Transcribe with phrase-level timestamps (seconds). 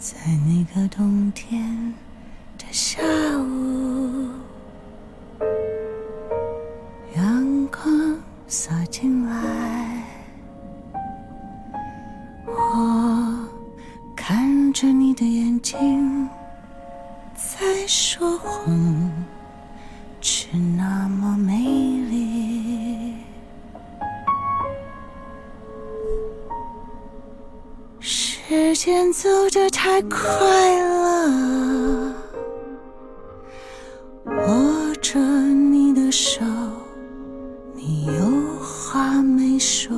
[0.00, 1.92] 在那个冬天
[2.56, 3.02] 的下
[3.38, 4.30] 午，
[7.14, 8.18] 阳光
[8.48, 10.02] 洒进来，
[12.46, 13.46] 我
[14.16, 16.26] 看着你的眼睛，
[17.34, 19.12] 在说谎，
[28.90, 30.18] 时间走得太快
[30.82, 32.12] 了，
[34.24, 36.44] 握着你的手，
[37.72, 38.12] 你有
[38.60, 39.96] 话没说。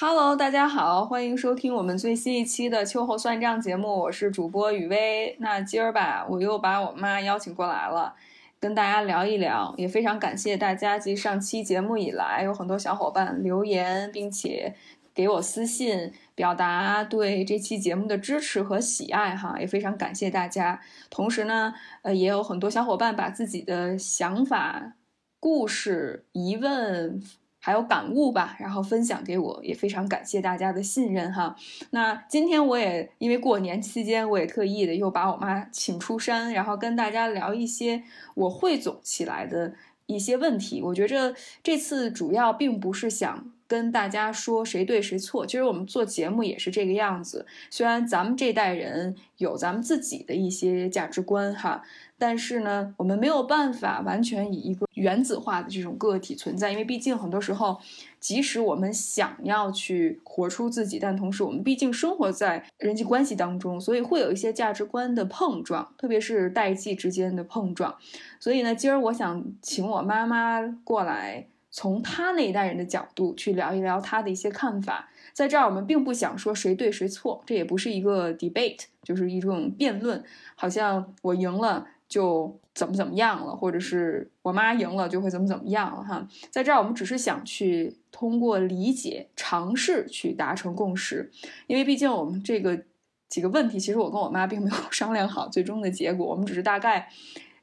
[0.00, 5.36] Hello，大家好，欢迎收听我们最新一期的秋后算账节目，我是主播雨薇。
[5.38, 8.14] 那今儿吧，我又把我妈邀请过来了，
[8.58, 10.98] 跟大家聊一聊，也非常感谢大家。
[10.98, 14.74] 继上期节目以来，有很多小伙伴留言，并且
[15.18, 20.80] 给我私信，表达对这期节目的支持和喜爱哈，也非常感谢大家。
[21.10, 24.92] 同时呢，呃，也有很多小伙伴把自己的想法、
[25.40, 27.20] 故事、疑问。
[27.60, 31.56] 还有感悟吧，然后分享给我，也非常感谢大家的信任哈。
[31.90, 38.04] 那今天我也因为过年期间，我也特意的又把我妈请出山，然后跟大家聊一些
[38.36, 39.74] 我汇总起来的
[40.06, 40.80] 一些问题。
[40.80, 47.46] 我觉着这次主要并不是想跟大家说谁对谁错，其实我们做节目也是这个样子。
[47.70, 51.84] 虽然咱们这代人有咱们自己的一些价值观哈。
[52.20, 57.78] 但是呢，我们没有办法完全以一个原子化的这种个体存在，因为毕竟很多时候，
[58.18, 67.96] 即使我们想要去活出自己，但同时我们毕竟生活在人际关系当中，所以会有一些价值观的碰撞，特别是代际之间的碰撞。
[68.40, 75.08] 所以呢，今儿我想请我妈妈过来，从他那一代人的角度去聊一聊他的一些看法。
[75.32, 80.22] 在这儿，我们并不想说谁对谁错，这也不是一个 debate，就是一种辩论，
[80.54, 81.86] 好像我赢了。
[82.08, 86.26] 就怎么怎么样了，或者是我妈赢了就会怎么怎么样了哈。
[86.50, 91.30] 在这儿，我们只是想去通过理解、尝试去达成共识，
[91.66, 92.82] 因为毕竟我们这个
[93.28, 97.10] 几个问题，其实我跟我妈并没有 商量好最终的结果，我们只是大概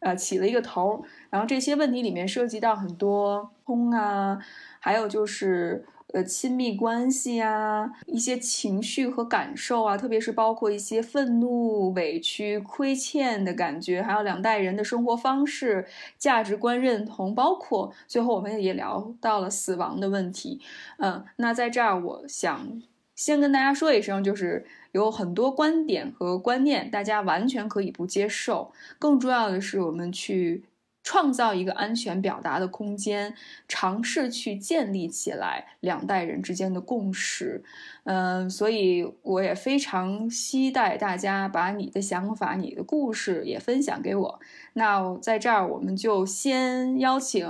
[0.05, 1.03] 呃起了一个头。
[1.29, 4.39] 然后这些问题里面涉及到很多通啊，
[4.79, 5.83] 还有就是。
[6.13, 15.85] 呃，亲密关系啊，一些情绪和感受啊，特别是包括一些愤怒、委屈、亏欠的感觉，还有两代人的生活方式、
[16.17, 20.61] 价值观认同，包括最后我们也聊到了死亡的问题。
[20.99, 22.81] 嗯，那在这儿，我想
[23.15, 28.73] 先跟大家说一声，就是有很多观点和观念，大家完全可以不接受。
[28.99, 30.65] 更重要的是，我们去。
[31.07, 33.35] 创造一个安全表达的空间，
[33.67, 37.63] 尝试去建立起来两代人之间的共识。
[38.05, 44.39] 嗯，所以我也非常期待大家把你的想法、你的故事也分享给我。
[44.73, 47.47] 那在这儿，我们就先邀请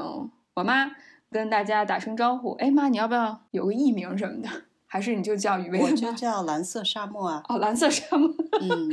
[0.55, 0.91] 我妈
[1.31, 2.51] 跟大家打声招呼。
[2.55, 4.49] 哎妈，你要不要有个艺名什么的？
[4.87, 5.79] 还是你就叫雨薇？
[5.81, 7.43] 我就叫蓝色沙漠啊。
[7.49, 8.33] 哦，蓝色沙漠。
[8.61, 8.91] 嗯，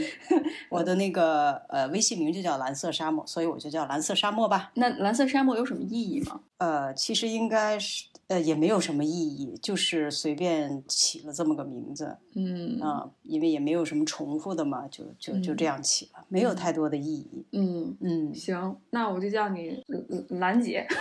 [0.70, 4.72] 我的那个呃微信名就叫蓝色沙漠，所以我就叫蓝色沙漠吧。
[4.74, 6.40] 那蓝色沙漠有什么意义吗？
[6.58, 12.16] 呃，其实应该是呃也没有什么意义，就是随便起了这么个名字。
[12.34, 17.44] 嗯啊，因为也没有什么重复的嘛，就就就这样起了，没有太多的意义。
[17.52, 19.82] 嗯嗯，行，那我就叫你
[20.30, 20.86] 兰姐。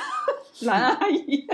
[0.66, 1.47] 蓝阿姨，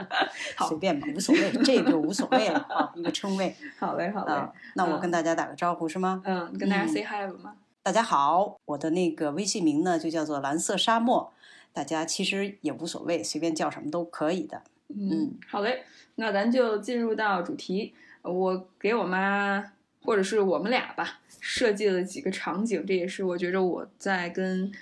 [0.68, 3.54] 随便吧，无所谓，这个就无所谓了啊，一个称谓。
[3.78, 4.32] 好嘞，好嘞。
[4.32, 6.22] 啊、那我跟大家打个招呼是吗？
[6.24, 7.56] 嗯，跟大家 say hi 了吗、嗯？
[7.82, 11.32] 大家好，我的那个微信名呢就叫做蓝色沙漠，
[11.72, 14.62] 大家其实也无所谓，随便叫什么都可以的。
[14.88, 15.84] 嗯，好嘞，
[16.16, 17.94] 那咱就进入到主题。
[18.22, 24.72] 我给我妈或者是我们俩吧设计了几个场景，这也是我觉着我在跟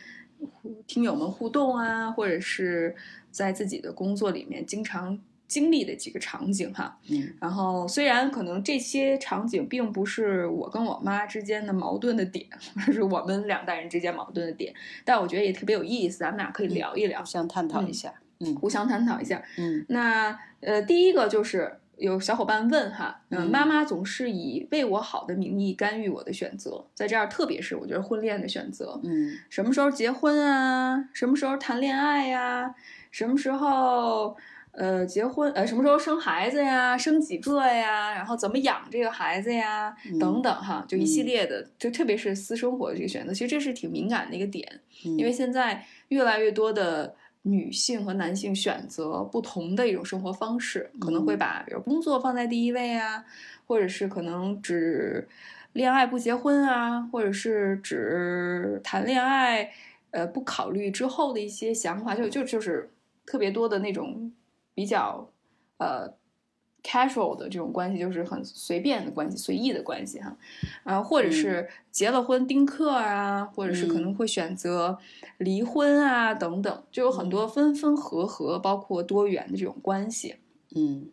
[0.86, 2.94] 听友们互动啊，或者是。
[3.34, 5.18] 在自己的工作里面经常
[5.48, 12.46] 经历的几个场景哈，嗯，然后虽然可能这些场景并不是我跟我妈之间的矛盾的点，
[12.76, 14.72] 或者是我们两代人之间矛盾的点，
[15.04, 32.74] 但我觉得也特别有意思，咱们俩可以聊一聊，互相探讨一下，嗯，互相探讨一下，嗯，那呃，第一个就是有小伙伴问哈，嗯，妈妈总是以为我好的名义干预我的选择，在这儿，特别是我觉得婚恋的选择，嗯，什么时候结婚啊，什么时候谈恋爱呀？
[33.10, 34.36] 什么时候，
[34.72, 35.52] 呃，结婚？
[35.52, 36.98] 呃，什么时候生孩子呀？
[36.98, 38.12] 生几个呀？
[38.12, 39.94] 然后怎么养这个孩子呀？
[40.18, 47.14] 等等哈，就一系列的，就特别是私生活的这个选择，其实这是挺敏感的一个点，因为现在越来越多的
[47.46, 53.24] 女性和男性选择不同的一种生活方式，可能会把比如工作放在第一位啊，
[53.66, 55.28] 或者是可能只
[55.72, 59.72] 恋爱不结婚啊，或者是只谈恋爱，
[60.10, 62.90] 呃，不考虑之后的一些想法，就就就是
[63.24, 64.32] 特别多的那种
[64.74, 65.30] 比较
[65.78, 66.12] 呃。
[66.84, 70.36] Casual 的这种关系就是很随便的关系，随意的关系哈，
[70.84, 74.98] 啊，或者是结了婚丁克啊，或者是可能会选择
[75.38, 80.36] 离婚啊等等，就有很多分分合合，包括多元的这种关系。
[80.76, 81.08] 嗯，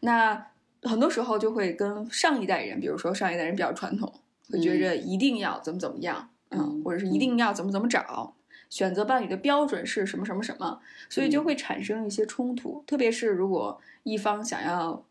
[0.00, 0.48] 那
[0.82, 4.12] 很多时候就会跟上一代人，比如说上一代人比较传统，
[4.50, 8.34] 会觉着一定要怎么怎么样，嗯，或者是一定要怎么怎么找，
[8.74, 13.80] 选择伴侣的标准是什么什么什么，所以就会产生一些冲突，特别是如果。
[14.06, 15.02] 一方想要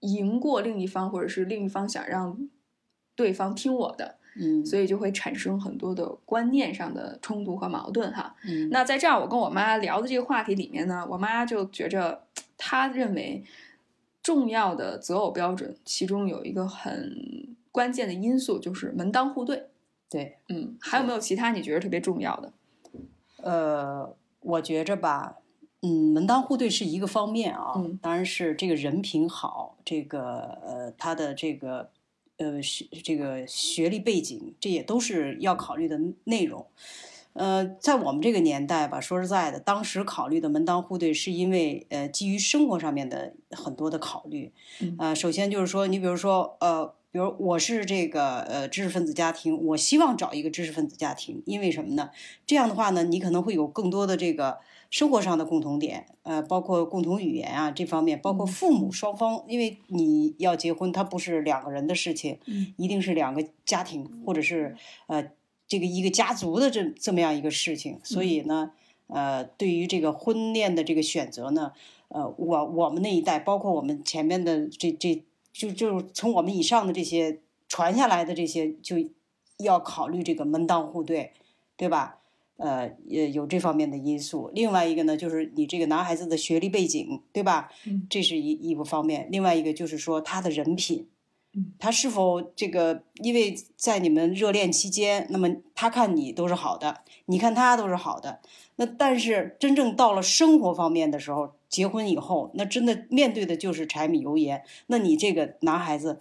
[0.00, 2.46] 赢过另一方，或者是另一方想让
[3.14, 8.36] 对方听我的，嗯，所以就会产生很多的观念上的冲突和矛盾哈。
[8.46, 12.26] 嗯，那在这样我跟我妈聊的这个话题里面呢，我妈就觉着，
[12.58, 13.42] 她认为
[14.22, 19.68] 重要的择偶标准，其中有一个很关键的因素就是门当户对。
[20.10, 22.52] 对，嗯，还有没有其他你觉得特别重要的？
[23.44, 25.36] 呃，我觉着吧。
[25.82, 31.90] 嗯，门当户对是一个方面啊，当然是这个人品好，这个呃他的这个
[32.38, 36.66] 呃学这个学历背景，这也都是要考虑的内容。
[37.34, 44.52] 呃，在我们这个年代吧，说实在的，当时考虑的门当户对，是因为呃基于生活上面的很多的考虑。
[44.96, 52.10] 呃，首先就是说，你比如说呃，比如我是这个呃知识分子家庭，我希望找一个知识分子家庭，因为什么呢？
[52.44, 54.58] 这样的话呢，你可能会有更多的这个。
[54.90, 62.38] 生活上的共同点，呃，包括共同语言啊这方面，包括父母双方，因为你要结婚，它不是两个人的事情，
[62.76, 64.76] 一定是两个家庭或者是
[65.08, 65.30] 呃
[65.66, 68.70] 这个一个家族的这这么样一个事情，所以呢，
[69.08, 71.72] 呃，对于这个婚恋的这个选择呢，
[72.06, 75.24] 呃，我我们那一代，包括我们前面的这这
[75.54, 78.96] 就就从我们以上的这些传下来的这些，就
[79.58, 81.32] 要考虑这个门当户对，
[81.76, 82.18] 对吧？
[82.56, 84.50] 呃，也有这方面的因素。
[84.52, 87.70] 另外一个呢，就是你这个男孩子的学历背景，对吧？
[87.86, 89.28] 嗯，这是一一个方面。
[89.30, 91.08] 另外一个就是说他的人品，
[91.78, 98.40] 他是否这个，因为在你们热恋期间，那么他看你都是好的，你看他都是好的。
[98.76, 104.62] 那但是真正到了生活方面的时候，结婚以后，那真的面对的就是柴米油盐。
[104.86, 106.20] 那你这个男孩子，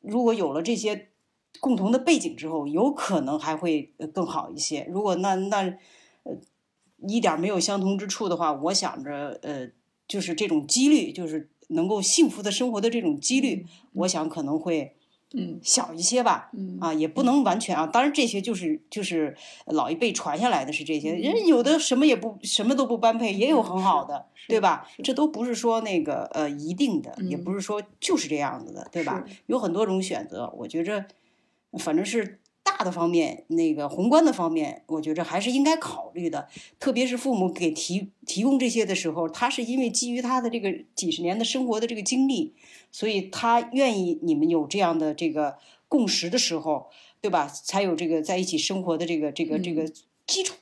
[0.00, 1.08] 如果有了这些。
[1.58, 4.86] 共同的背景之后，有可能还会更好一些。
[4.90, 5.62] 如果那那
[6.24, 6.36] 呃
[7.08, 9.70] 一点没有相同之处的话，我想着呃，
[10.06, 14.95] 就是这种几率，就是能够幸福的生活的这种几率，我想可能会
[15.34, 16.50] 嗯小一些吧。
[16.52, 17.86] 嗯啊，也不能完全啊。
[17.86, 19.36] 当然这些就是就是
[19.66, 24.88] 老一辈传下来的是这些人，有的什么也不什么都不般配，也有很好的，对吧？
[25.02, 29.24] 这都不是说那个呃一定的，也不是说就是这样子的，对吧？
[29.46, 31.04] 有很多种选择，我觉着。
[31.78, 36.48] 反正是大的方面，那个宏观的方面，我觉着还是应该考虑的。
[36.80, 42.52] 特别是父母给提提供这些的时候，他是因为基于他的这个几十年的生活的这个经历，
[42.90, 45.56] 所以他愿意你们有这样的这个
[45.88, 46.88] 共识的时候，
[47.20, 47.46] 对吧？
[47.46, 49.88] 才有这个在一起生活的这个这个这个
[50.26, 50.56] 基础。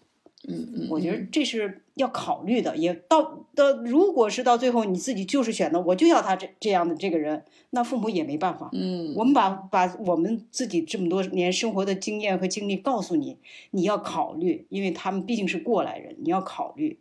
[0.47, 2.77] 嗯嗯，我觉得这是要考虑的。
[2.77, 8.69] 也到到，如果是到最后你自己就是选择，我就要他这这样的这个人，那父母也没办法。
[8.73, 13.39] 嗯，我们把把我们自己这么多年生活的经验和经历告诉你，
[13.71, 16.99] 你要考虑，因为他们毕竟是过来人，你要考虑，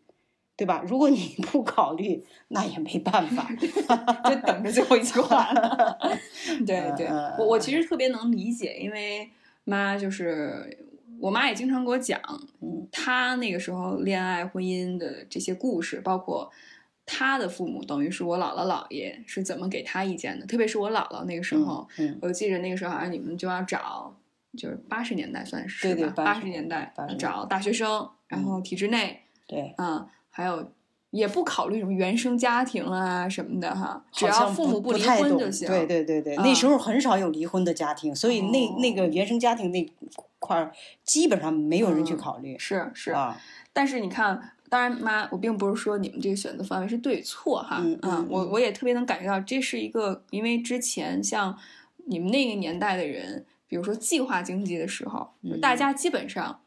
[0.56, 0.84] 对吧？
[0.88, 3.50] 如果你不考虑，那也没办法，
[4.30, 5.98] 就等着最后一句话了。
[6.66, 7.08] 对 对，
[7.40, 9.30] 我我其实特别能理解，因为
[9.64, 10.83] 妈就是。
[11.24, 12.20] 我妈也经常给我讲，
[12.92, 16.52] 她那个时候恋爱、婚姻的这些故事，包括
[17.06, 20.46] 她的父母，等于是我姥姥姥爷是怎么给她意见的。
[20.46, 21.88] 特别是我姥姥那个时候，
[22.22, 24.14] 我记着那个时候好像你们就要找，
[24.58, 30.74] 就是八十年代算是吧，八十年代找大学生，然后体制内，对，嗯，还有
[31.12, 35.70] 也不考虑什么原生家庭啊什么的哈，只要父母不离婚就行。
[35.70, 39.90] 对对对对，那时候很少有离婚的家庭，所以那那个原生家庭那。
[40.44, 40.74] 块儿
[41.06, 43.40] 基本上没有人去考虑，是是啊。
[43.72, 51.58] 但是你看，当然妈，我并不是说你们这个选择范围是对错哈，嗯，我我也特别能感觉到这是一个，因为之前像
[52.06, 56.60] 你们那个年代的人，比如说计划经济的时候，大家基本上，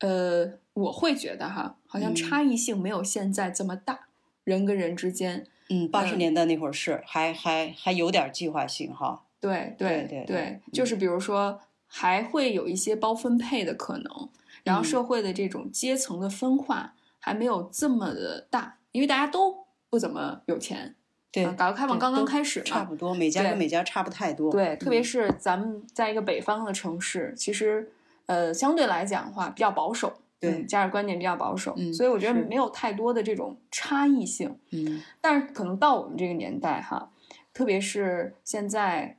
[0.00, 4.08] 呃，我会觉得哈，好像差异性没有现在这么大，
[4.44, 11.60] 人跟人之间，嗯，八十年代那会儿是还还还有点计划性哈，对对对对，就是比如说。
[11.92, 14.28] 还会有一些包分配的可能，
[14.62, 20.94] 然后社会的这种阶层的分化，还没有这么的大，因为大家都不怎么有钱。
[21.32, 24.50] 对，改革开放刚刚开始嘛，差不多，每家跟每家差不太多。
[24.50, 27.92] 对，特别是咱们在一个北方的城市，其实
[28.26, 34.56] 呃相对来讲的话比较保守，对，价值观念比较保守，所以我觉得没有太多的这种差异性。
[34.70, 37.10] 嗯，但是可能到我们这个年代哈，
[37.54, 39.16] 特别是现在，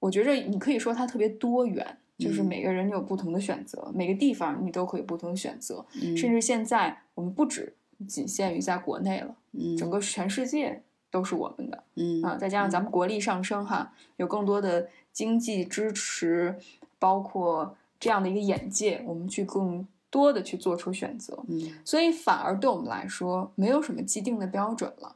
[0.00, 5.84] 我觉着你可以说它特别多元，就是每个人有不同的选择，每个地方你都可以不同的选择，
[6.16, 7.74] 甚至现在我们不止
[8.08, 9.36] 仅限于在国内了，
[9.78, 10.82] 整个全世界。
[11.10, 12.20] 都是我们的，嗯。
[12.24, 16.56] 啊，再加上咱们国力上升哈，有更多的经济支持，
[16.98, 25.14] 包括这样的一个眼界，我们去更多的去做出选择，嗯，所以反而对我们来说没有什么既定的标准了，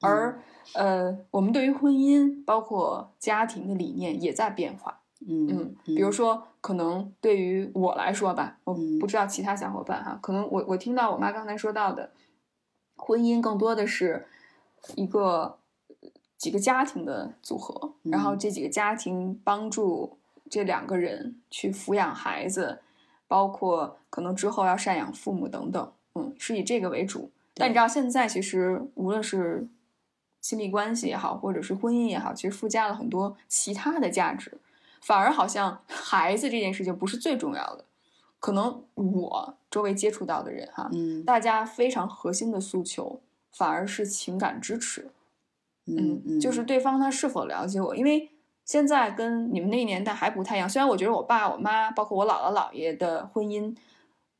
[0.00, 0.40] 而
[0.74, 12.10] 呃，我们对于婚姻包括家庭的理念也在变化，嗯嗯，比如说可能对于我来说吧，我不知道其他小伙伴哈，可能我我听到我妈刚才说到的，
[12.96, 14.26] 婚姻更多的是。
[14.96, 15.56] 一个
[16.36, 20.18] 几个家庭的组合，然后这几个家庭帮助
[20.50, 22.82] 这两个人去抚养孩子，
[23.26, 27.30] 包括可能之后要赡养父母等等，嗯，是以这个为主。
[27.54, 29.66] 但你知道，现在其实无论是
[30.42, 34.58] 亲密关系也好，或者是婚姻也好，其实附加了很多其他的价值，
[35.04, 37.84] 反而好像孩子这件事情不是最重要的。
[38.40, 43.20] 可能我周围接触到的人哈，嗯，大家非常核心的诉求。
[43.56, 45.12] 反而是情感支持，
[45.86, 48.28] 嗯，就是对方他是否了解我，因为
[48.64, 50.68] 现在跟你们那个年代还不太一样。
[50.68, 53.72] 虽然我觉得我爸、我妈，包括我姥姥、姥爷的婚姻，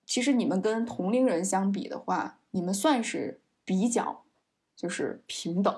[0.05, 4.25] 其实你们跟同龄人相比的话，你们算是比较
[4.75, 5.73] 就是平等。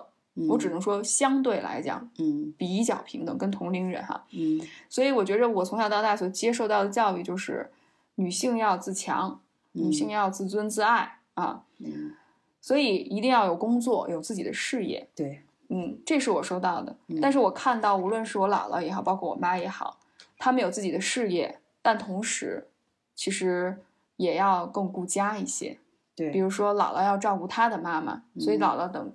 [0.49, 4.61] 我只能说相对来讲，嗯，比较平等，跟同龄人哈，嗯。
[4.89, 7.71] 所以我觉着我从小到大所接受到的教育就是
[8.17, 9.41] 女性要自强，
[9.73, 11.63] 女性要自尊自爱啊。
[11.79, 12.13] 嗯
[12.59, 15.09] 所以一定要有工作，有自己的事业。
[15.15, 16.97] 对，嗯，这是我收到的。
[17.23, 20.01] 但是我看到，无论是我姥姥也好，包括我妈也好，
[20.37, 22.67] 他们有自己的事业，但同时，
[23.15, 23.79] 其实
[24.17, 25.79] 也要更顾家一些。
[26.17, 29.13] 对，比如说姥姥要照顾她的妈妈，所以姥姥等，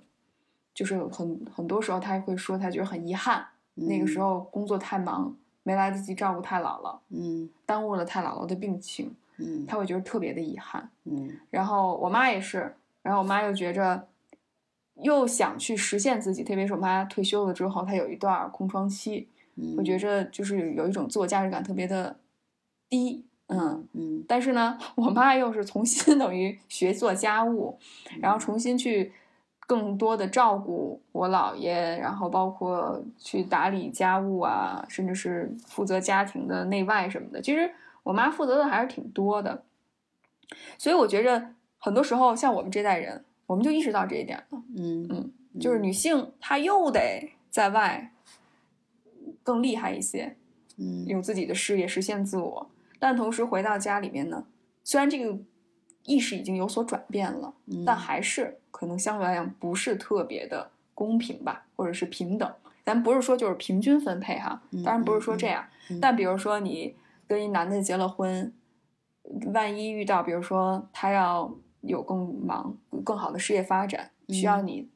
[0.74, 11.30] 就是很很多时候，他会说，他觉得很遗憾，那个时候工作太忙，没来得及照顾太姥姥，嗯，耽误了太姥姥的病情，嗯，她会觉得特别的遗憾，嗯。
[11.50, 12.74] 然后我妈也是。
[13.02, 14.06] 然后我妈又觉着，
[15.02, 19.26] 又想去实现自己，特别是我妈退休了之后，她有一段空窗期，
[19.76, 22.16] 我觉着就是有一种自我价值感特别的
[22.88, 24.24] 低，嗯嗯。
[24.28, 27.76] 但是呢， 我妈又是重新 等于学做家务，
[28.20, 29.12] 然后重新去
[29.66, 37.40] 更多的照顾我姥爷，然后包括去打理家务啊，甚至是负责家庭的内外什么的。
[37.40, 39.64] 其实我妈负责的还是挺多的，
[40.78, 41.54] 所以我觉着。
[41.84, 44.62] 很多时候，像我们这代人，我们就意识到这一点了。
[44.76, 48.12] 嗯嗯，就是女性她又得在外
[49.42, 50.36] 更厉害一些，
[50.78, 54.44] 嗯，有自己的事业实现自我，但同时回到家里面呢，
[54.84, 55.36] 虽然这个
[56.04, 57.52] 意识已经有所转变了，
[57.84, 62.52] 但还是可能相对来讲不是特别的公平吧，或者是平等。
[62.84, 65.64] 咱不是说就是平均分配哈，当然不是说这样。
[66.00, 66.94] 但比如说你
[67.26, 68.52] 跟一男的结了婚，
[69.52, 71.52] 万一遇到比如说他要。
[71.82, 74.88] 有更忙、更好的事业发展，需要你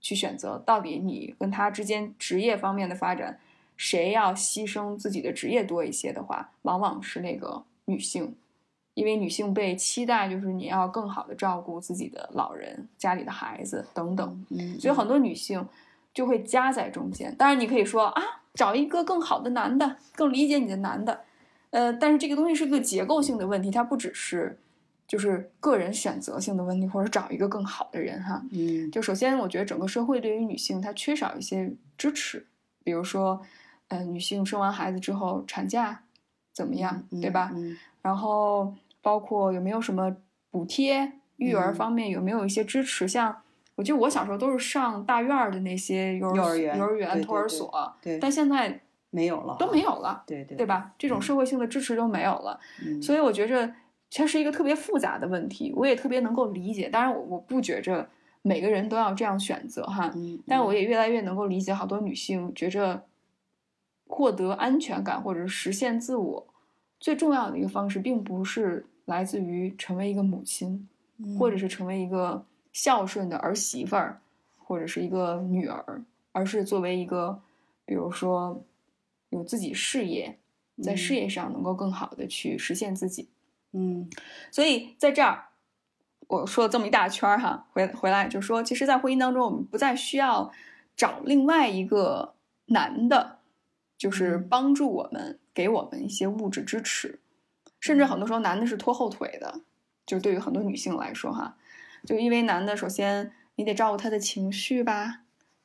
[0.00, 3.40] 去选择，到底你跟他之间职业方面的发展，
[3.76, 8.36] 谁要牺牲自己的职业多一些的话，往往是那个女性，
[9.00, 14.46] 因为女性被期待就是你要更好的照顾自己的老人、家里的孩子等等，
[14.78, 15.66] 所以很多女性
[16.12, 17.34] 就会夹在中间。
[17.36, 21.22] 当然，你可以说啊，找一个更好的男的，更理解你的男的，
[21.70, 24.58] 呃，但是这个东西是个结构性的问题，它不只是。
[25.08, 28.40] 就是个人选择性的问题，或者找一个更好的人哈。
[28.52, 32.46] 嗯，就首先，我觉得整个社会对于女性她缺少一些支持，
[32.84, 33.42] 比如说，
[33.88, 36.04] 呃，女性生完孩子之后产假
[36.52, 37.50] 怎么样，对吧？
[37.56, 40.16] 嗯然后包括有没有什么
[40.50, 43.06] 补贴，育儿方面有没有一些支持？
[43.06, 43.42] 像
[43.76, 48.80] 我记得我小时候都是上大院儿的那些幼儿园、幼儿园、托儿所，但现在
[49.10, 50.92] 没有了，都没有了，对对，对吧？
[50.98, 52.58] 这种社会性的支持都没有了，
[53.02, 53.72] 所以我觉着。
[54.12, 56.88] 它是一个特别复杂的问题，我也特别能够理解。
[56.88, 58.10] 当然，我我不觉着
[58.42, 60.12] 每个人都要这样选择哈，
[60.48, 63.04] 但我也越来越能够理解好多女性觉着
[64.08, 66.48] 获得安全感或者是实现自我
[67.00, 70.86] 最重要的一个方式，并不是来自于成为一个母亲，
[71.38, 74.20] 或者是成为一个孝顺的儿媳妇儿，
[74.58, 77.40] 或者是一个女儿，而是作为一个，
[77.84, 78.62] 比如说
[79.30, 80.38] 有自己事业，
[80.82, 83.28] 在事业上能够更好的去实现自己。
[83.72, 84.08] 嗯，
[84.50, 85.46] 所以在这儿，
[86.26, 90.52] 我说了这么一大圈儿哈，回回来就说，其实，在婚姻当中，我们不再需要
[90.94, 92.34] 找另外一个
[92.66, 93.38] 男的，
[93.96, 97.20] 就是帮助我们，给我们一些物质支持，
[97.80, 99.60] 甚至很多时候男的是拖后腿的，
[100.06, 101.54] 就对于很多女性来说哈，
[102.06, 105.20] 就因为男的首先你得照顾他的情绪吧，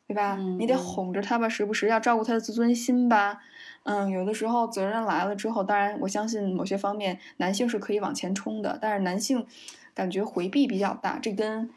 [0.05, 0.35] 对吧？
[0.59, 3.39] 你得哄着他吧，时不时要照顾他的自尊心吧。
[3.83, 9.47] 嗯，有的时候责任来了之后，当然我相信某些方面男性是可以往前冲的，但是男性
[9.93, 11.69] 感觉回避比较大，这跟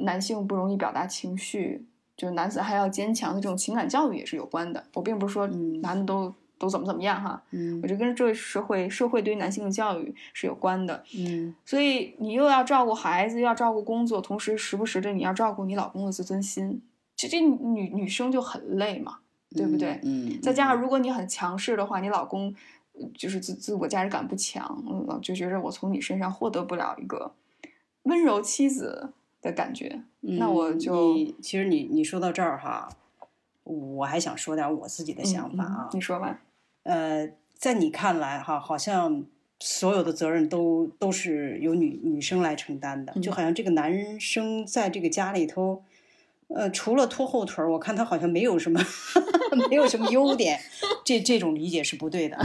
[0.00, 4.84] 男性不容易表达情绪，就是男子汉要坚强的这种情感教育也是有关的。
[4.92, 16.82] 我并不是说男的都都怎么怎么样哈，嗯，我觉得跟这个社会社会对于男性的教育是有关的，嗯，所以你又要照顾孩子，又要照顾工作，同时时不时的你要照顾你老公的自尊心，
[17.16, 19.18] 这这女女生就很累嘛。
[19.56, 20.00] 对不对？
[20.02, 22.52] 嗯，再加上如果你很强势的话，你老公
[23.16, 27.32] 就是自自我价值感不强，嗯，就觉着我从你身上获得不了一个
[28.02, 32.88] 温柔妻子的感觉，那我就其实你你说到这儿哈，
[33.64, 36.40] 我还想说点我自己的想法啊，你说吧。
[36.84, 39.24] 呃，在你看来哈，好像
[39.58, 45.82] 所有的责任都都是由女女生来承担的，就好像这个男生在这个家里头。
[46.48, 48.78] 呃，除了拖后腿儿，我看他好像没有什么，
[49.70, 50.60] 没有什么优点。
[51.02, 52.36] 这这种理解是不对的，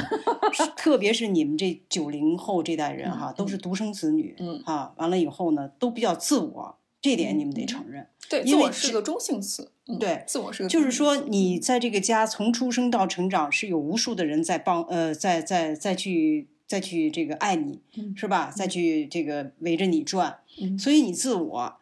[0.77, 8.07] 特别是你们这九零后这代人哈，都是独生子女，嗯啊，完了以后呢，都比较自我，这点你们得承认。
[8.29, 9.71] 对，因为是个中性词。
[9.99, 17.81] 对，自我是个，就是说你在这个家从出生到成长，是有无数的人在帮，呃，在在再去再去这个爱你，
[18.15, 18.51] 是吧？
[18.55, 20.37] 再去这个围着你转，
[20.77, 21.75] 所以你自我。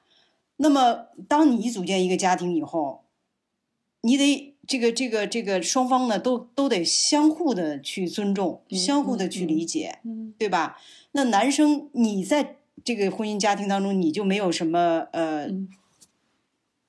[0.55, 3.03] 那么，当你组建一个家庭以后，
[4.01, 9.99] 你得这个这个这个双方呢，都都得相互的去尊重，相互的去理解，
[10.37, 10.79] 对吧？
[11.11, 15.49] 那男生，你在这个婚姻家庭当中，你就没有什么呃，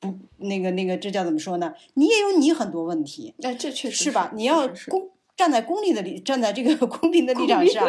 [0.00, 1.74] 不，那个那个，这叫怎么说呢？
[1.94, 4.32] 你也有你很多问题，哎，这确实是吧？
[4.34, 5.10] 你要公。
[5.38, 7.86] 站在公立的立，站在这个公平的立场上，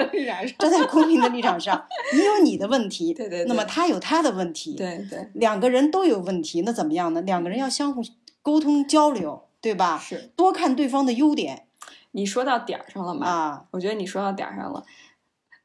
[0.59, 7.23] 站在公平的立场上，你有你的问题， 对对，那么他有他的问题，对对，两个人都有问题，那怎么样呢？
[7.23, 8.03] 两个人要相互
[8.43, 9.97] 沟通交流，对吧？
[9.97, 11.65] 是，多看对方的优点。
[12.11, 13.27] 你说到点儿上了嘛？
[13.27, 14.85] 啊，我觉得你说到点儿上了。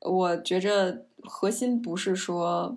[0.00, 2.76] 我觉着核心不是说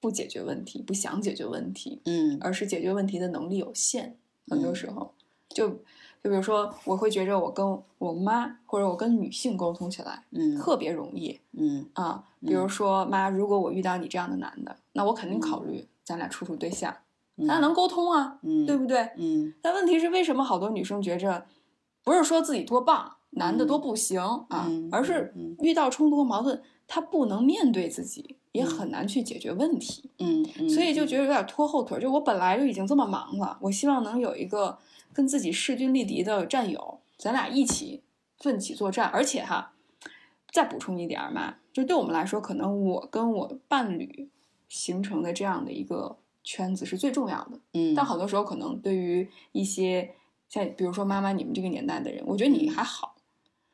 [0.00, 4.16] 不解决问题，不想解决问题，嗯，而是解决问题的能力有限，
[4.48, 5.14] 很多时候。
[5.48, 5.78] 就。
[6.24, 11.84] 就比如说，我会觉着我跟我妈或者我跟女性沟通起来，嗯，特别容易，嗯。
[11.94, 16.96] 啊，比如说妈，如果我遇到你这样的男的，那我肯定考虑咱俩处处对象，
[17.38, 19.10] 咱俩能沟通啊，嗯，对不对？
[19.16, 19.52] 嗯。
[19.60, 21.44] 但问题是，为什么好多女生觉着，
[22.04, 32.00] 不是说自己多棒，男的多不行啊，而是遇到冲突和矛盾，他不能面对自己，也很难去解决问题，嗯，所以就觉得有点拖后腿。
[32.00, 34.78] 就我本来就已经这么忙了，我希望能有一个。
[35.14, 38.00] 跟自己势均力敌的战友，咱俩一起
[38.38, 39.10] 奋起作战。
[39.10, 39.74] 而且哈，
[40.50, 44.30] 再补充一点嘛，就对我们来说，可能我跟我伴侣
[44.70, 47.60] 形成的这样的一个圈子是最重要的。
[47.74, 50.14] 嗯，但很多时候，可能对于一些
[50.48, 53.11] 像比如说妈妈你们这个年代的人，我觉得你还好。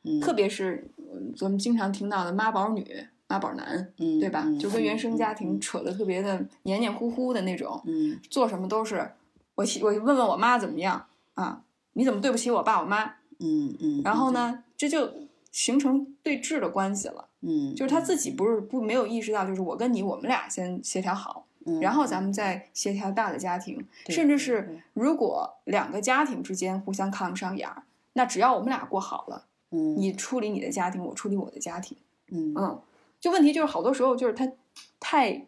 [0.09, 0.89] 嗯，特别是
[1.37, 2.85] 咱们经常听到的妈宝女、
[3.27, 4.45] 妈宝男，嗯，对吧？
[4.59, 7.81] 就跟原生家庭扯的特别的黏黏糊糊的那种。
[7.85, 9.11] 嗯，做什么都是
[9.55, 11.05] 我我问问我妈怎么样。
[11.35, 11.61] 啊，
[11.93, 13.05] 你怎么对不起我爸我妈？
[13.39, 15.09] 嗯嗯，然后呢，这就
[15.53, 17.27] 形成对峙的关系了。
[17.41, 21.45] 嗯，就是他自己不是不没有意识到，就是我跟你，我们俩先协调好，
[21.81, 31.97] 然后咱们再协调大的家庭，甚至是如果两个家庭之间互相看不上眼儿，那只要我们俩过好了，嗯，你处理你的家庭，我处理我的家庭，
[32.31, 32.81] 嗯嗯，
[33.19, 34.51] 就问题就是好多时候就是他
[34.99, 35.45] 太。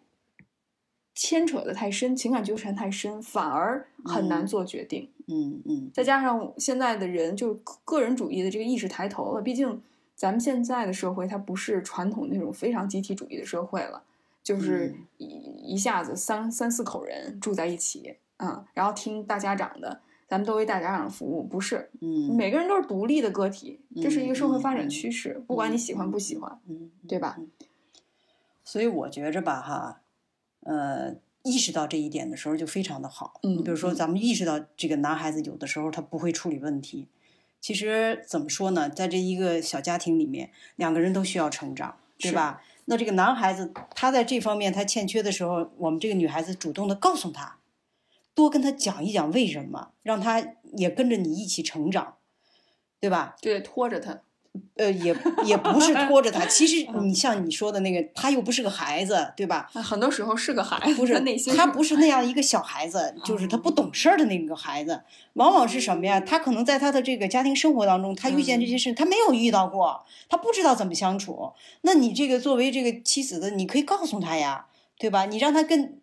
[1.14, 5.12] 牵扯的太深，情感纠缠太深，反而很难做决定。
[5.28, 9.84] 嗯嗯，再加上现在的人就是个人主义的这个意识抬头了，毕竟
[10.16, 14.02] 咱们现在的社会它不是传统那种非常集体主义的社会了，
[14.42, 15.26] 就是一
[15.74, 20.02] 一下子三三四口人住在一起，嗯，然后听大家长的，
[20.32, 27.38] 咱们都为大家长服务，不是，嗯，每个人都是独立的个体，这是一个社会发展趋势，不管你喜欢不喜欢，嗯，对吧？
[28.64, 30.00] 所以我觉着吧，哈。
[30.62, 33.42] 呃，意识到这一点的时候就非常的好。
[33.44, 37.10] 嗯，比如说咱们意识到这个男孩子有的时候他不会处理问题，
[37.60, 42.62] 其实怎么说呢，在这一个小家庭里面，两个人都需要成长，对吧？
[42.86, 47.58] 那这个男孩子他在这方面他欠缺的时候，我们这个女孩子主动的告诉他，
[48.34, 50.44] 多跟他讲一讲为什么，让他
[50.78, 52.16] 也跟着你一起成长，
[53.00, 53.36] 对吧？
[53.42, 54.22] 对，拖着他。
[54.76, 55.16] 呃，也
[55.46, 56.46] 也不是拖着他。
[56.46, 59.70] 其实 你像你说的那个，他又不是个孩子，对吧？
[59.74, 65.04] 很多时候是个孩子，不是内心他不是那样一个小孩子，就是他不懂事儿的那个孩子。
[65.36, 66.20] 往往是什么呀？
[66.20, 71.54] 他可能在他的这个家庭生活当中，他遇见这些事，他没有遇到过，他不知道怎么相处。
[71.84, 74.66] 那你这个作为这个妻子的，你可以告诉他呀，
[74.98, 75.26] 对吧？
[75.28, 76.01] 你让他跟。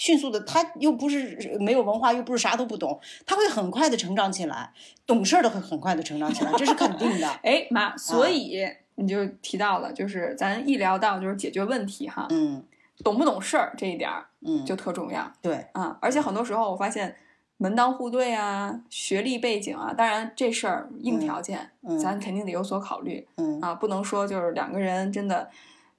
[0.00, 4.72] 迅速的，他又不是没有文化，又不是啥都不懂，他会很快的成长起来，
[5.06, 7.28] 懂事儿的会很快的成长起来，这是肯定的。
[7.44, 12.64] 哎妈，所以你就提到了，就是咱一聊到就是解决问题哈，嗯，
[13.04, 15.30] 懂不懂事儿这一点儿，嗯，就特重要。
[15.42, 17.14] 对啊，而且很多时候我发现
[17.58, 25.50] 门当户对啊，学历背景啊，当然这事儿硬条件，咱肯定得有所考虑，嗯啊，不能说就是两个人真的。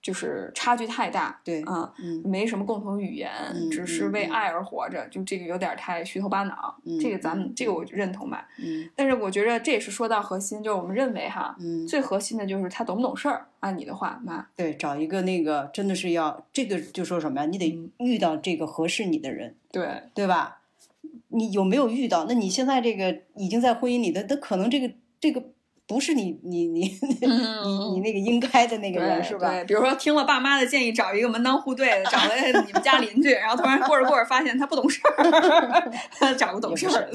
[0.01, 3.31] 就是差距太大，对啊，没什么共同语言，
[3.69, 6.75] 只是为爱而活着，就这个有点太虚头巴脑。
[6.99, 8.47] 这个咱们这个我认同吧。
[8.57, 13.47] 嗯，但是我觉得这也是说到核心，就是我们认为哈，嗯，最核心的就是他懂不懂事儿。
[13.59, 17.45] 按你的话，妈，对，找一个那个真的是要这个就说什么呀？
[17.45, 20.61] 你得遇到这个合适你的人，对对吧？
[21.27, 22.25] 你有没有遇到？
[22.27, 25.43] 那你现在这个已经在婚姻里的，那可能这个这个。
[25.91, 29.49] 不是你你你你你那个应该的那个人是吧？
[29.49, 32.33] 对，比如说听了爸妈的建议，找一个门当户对的，找了
[32.65, 37.09] 你们家邻居，然后突然过着过着发现他不懂事儿， 找个懂事儿。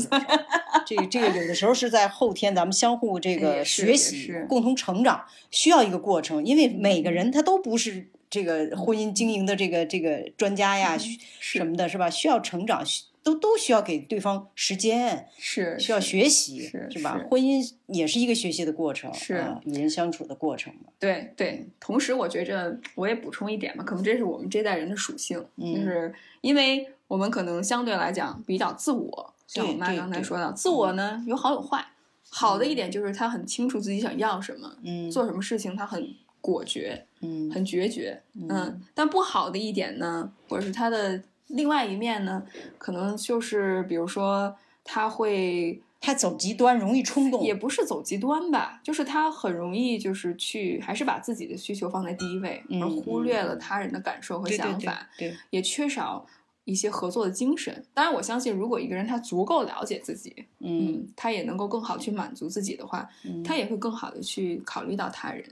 [0.85, 10.99] 这个这个有的时候是在后天，咱们相互这个学习、共同成长，需要一个过程，因为每个人他都不是这个婚姻经营的这个这个专家呀，
[11.41, 12.11] 什么的，是吧？
[12.11, 12.85] 需要成长。
[13.27, 17.21] 都都需要给对方时间，是需要学习，是吧？
[17.29, 20.93] 婚姻也是一个学习的过程，是与人相处的过程嘛。
[21.01, 31.85] 对对，同时我觉着我也补充一点嘛，可能这是我们这代人的属性，就是因为我们可能相对来讲比较自我，像我妈刚才说的，自我呢有好有坏。
[32.31, 38.81] 好的一点就是他很清楚自己想要什么，嗯，做什么事情他很果决，嗯，很决绝，嗯。
[38.95, 41.21] 但不好的一点呢，或者是他的。
[41.49, 42.45] 另外一面呢，
[42.79, 56.27] 可能就是比如说他会他走极端，容易冲动，也不是走极端吧，就是他很容易就是去还是把自己的需求放在第一位，而忽略了他人的感受和想法，对，也缺少
[56.65, 57.85] 一些合作的精神。
[57.95, 63.09] 当然，我相信如果一个人他足够了解自己，嗯，他也能够更好去满足自己的话，
[63.45, 65.45] 他也会更好的去考虑到他人。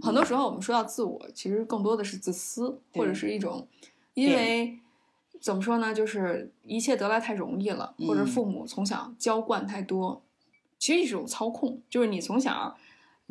[0.00, 3.66] 很多时候我们说到自我，其实更多的是自私，或者是一种
[4.14, 4.78] 因为。
[5.42, 5.92] 怎么说呢？
[5.92, 10.22] 就是一切得来太容易了，或者父母从小娇惯太多，
[10.78, 11.82] 其实是一种操控。
[11.90, 12.78] 就是你从小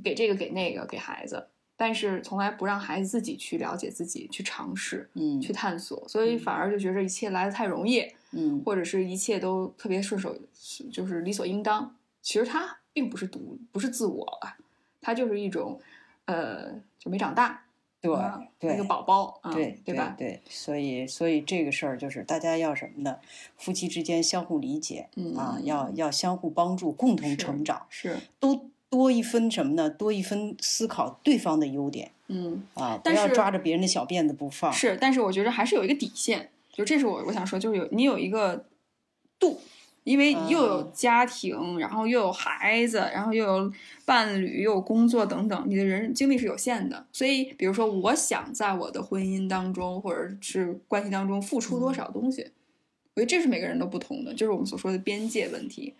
[0.04, 1.47] 给这个给那个给孩子，
[1.78, 10.36] 但是从来不让孩子自己去了解自己，去尝试，嗯，去探索，所以反而就觉着一切来的太容易，嗯，或者是一切都特别顺手，
[10.91, 11.95] 就是理所应当。
[12.21, 14.58] 其实他并不是独，不是自我吧，
[15.00, 15.80] 他就是一种，
[16.26, 17.63] 呃，就没长大。
[18.01, 18.11] 对
[18.59, 20.15] 对，一个宝宝，对对吧？
[20.17, 23.17] 对，所以所以这个事儿就是大家要什么呢？
[23.57, 29.87] 夫妻之间相互理解，啊，要要相互帮助，共同成长，是都多一分什么呢？
[29.89, 34.73] 多一分思考对方的优点，嗯啊，不要抓着别人的小辫子不放。
[34.73, 38.65] 是，但是我觉得还是有一个底线，就这是我我想说，就是有你有一个
[39.37, 39.61] 度。
[40.03, 43.71] 因为又有家庭，然后又有孩子，然后又有
[44.03, 47.05] 伴侣，又有工作等等，你的人精力是有限的。
[47.11, 52.41] 所以，比如说，我想在我的婚姻当中，或者是关系当中付出多少东西，
[53.13, 55.93] 我觉得这是每个人都不同的，就是我们所说的边界问题。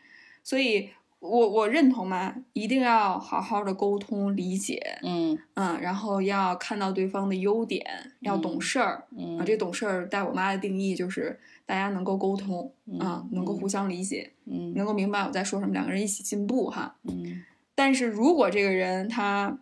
[0.44, 7.86] 所以，我我认同嘛，一定要好好的沟通理解，嗯嗯，然后要看到对方的优点，
[8.22, 9.06] 要懂事儿，
[9.40, 11.40] 啊，这懂事儿，在我妈的定义就是。
[11.72, 17.46] 大家能够沟通啊，能够互相理解，嗯，能够明白我在说什么，两个人一起进步哈，嗯。
[17.74, 19.58] 但是如果这个人他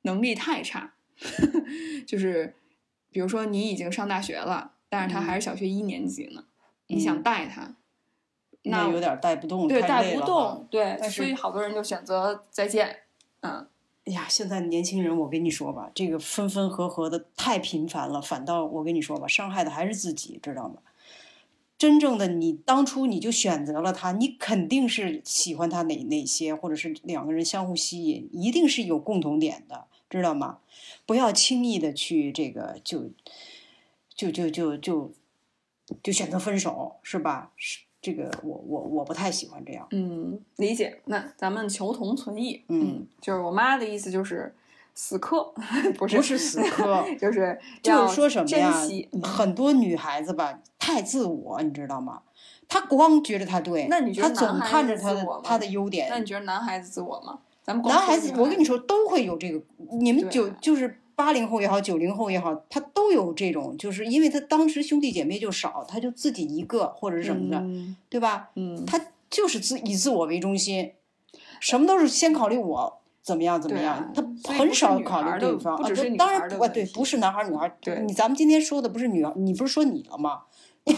[0.00, 0.94] 能力太差，
[2.08, 2.54] 就是
[3.10, 6.44] 比如说你已经上大学了，但是他还是小学一年级呢，
[6.86, 7.76] 你想带他，
[8.62, 13.00] 那有点带不动，对，带不动，对，所以好多人就选择再见，
[13.42, 13.68] 嗯。
[14.06, 20.76] 哎呀，现在年轻人，我跟你说吧，这个分分合合的太频繁了，反倒我跟你说吧，伤害的还是自己，知道吗？
[21.80, 30.58] 真正的你当初你就选择了他，你肯定是喜欢他哪哪些，或者是两个人相互吸引，一定是有共同点的，知道吗？
[31.06, 33.08] 不要轻易的去这个就
[34.14, 35.10] 就就就就
[36.02, 37.50] 就选择分手，是吧？
[37.56, 39.88] 是这个我我我不太喜欢这样。
[39.92, 41.00] 嗯，理解。
[41.06, 42.62] 那咱们求同存异。
[42.68, 44.54] 嗯，就是我妈的意思就是。
[44.94, 45.52] 死磕
[45.98, 48.72] 不是不是死磕， 就是就是说什么呀？
[49.22, 52.22] 很多女孩子吧，太自我，你知道吗？
[52.68, 56.08] 她光觉得她对，那你觉得她总看着她的她的优点。
[56.10, 57.38] 那你觉得男孩子自我吗？
[57.62, 59.60] 咱们男孩子，我跟你说都会有这个，
[60.00, 67.62] 你们九就是八零后也好，九零后也好，他都有这种，就是因为他当时兄弟姐妹就少，他就自己一个或者是什么的，
[68.08, 68.50] 对吧？
[68.56, 70.92] 嗯，他就是自以自我为中心，
[71.60, 72.99] 什么都是先考虑我。
[73.22, 73.60] 怎么样？
[73.60, 74.12] 怎么样？
[74.42, 75.90] 他很少考虑对方啊。
[76.16, 77.70] 当然不，对，不是男孩女孩。
[77.80, 80.42] 对，你咱们今天说的不是女，你不是说你了吗？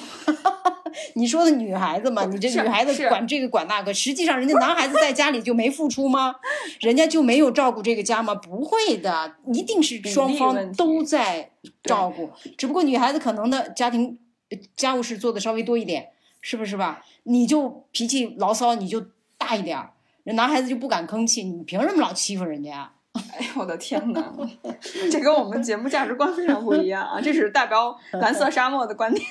[1.14, 6.34] 你说的女孩子嘛，你这女孩子管这个管那个，实际上人家男孩子在家里就没付出吗？
[6.80, 8.34] 人家就没有照顾这个家吗？
[8.34, 11.50] 不会的，一定是双方都在
[11.82, 12.30] 照顾。
[12.56, 14.18] 只不过女孩子可能的家庭
[14.76, 17.02] 家务事做的稍微多一点，是不是吧？
[17.24, 19.04] 你就脾气牢骚，你就
[19.36, 19.92] 大一点儿。
[20.24, 22.92] 人男孩子就不敢吭气，你凭什么老欺负人家？
[23.12, 24.34] 哎呦我的天哪，
[25.10, 27.20] 这跟我们节目价值观非常不一样啊！
[27.20, 29.26] 这是代表蓝色沙漠的观点。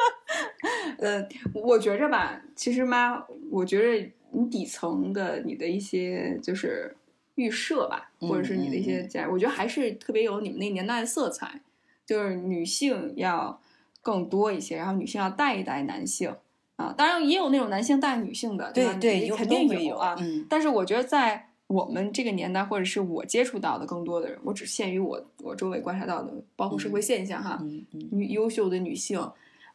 [0.98, 6.94] 呃，我觉着吧，其实妈，我觉着你底层的你的一些就是
[7.36, 11.62] 预设吧，或者是你的一些价，我觉得还是特别有你们那年代的色彩，
[12.04, 13.58] 就是女性要
[14.02, 16.36] 更多一些，然后女性要带一带男性。
[16.80, 20.16] 啊，当然也有那种男性带女性的，对对，肯定有啊。
[20.18, 27.62] 嗯，但是我觉得在我们这个年代，或者是我接触到的更多的人，我只限于我我周围观察到的，包括社会现象哈。
[28.10, 29.20] 女优秀的女性，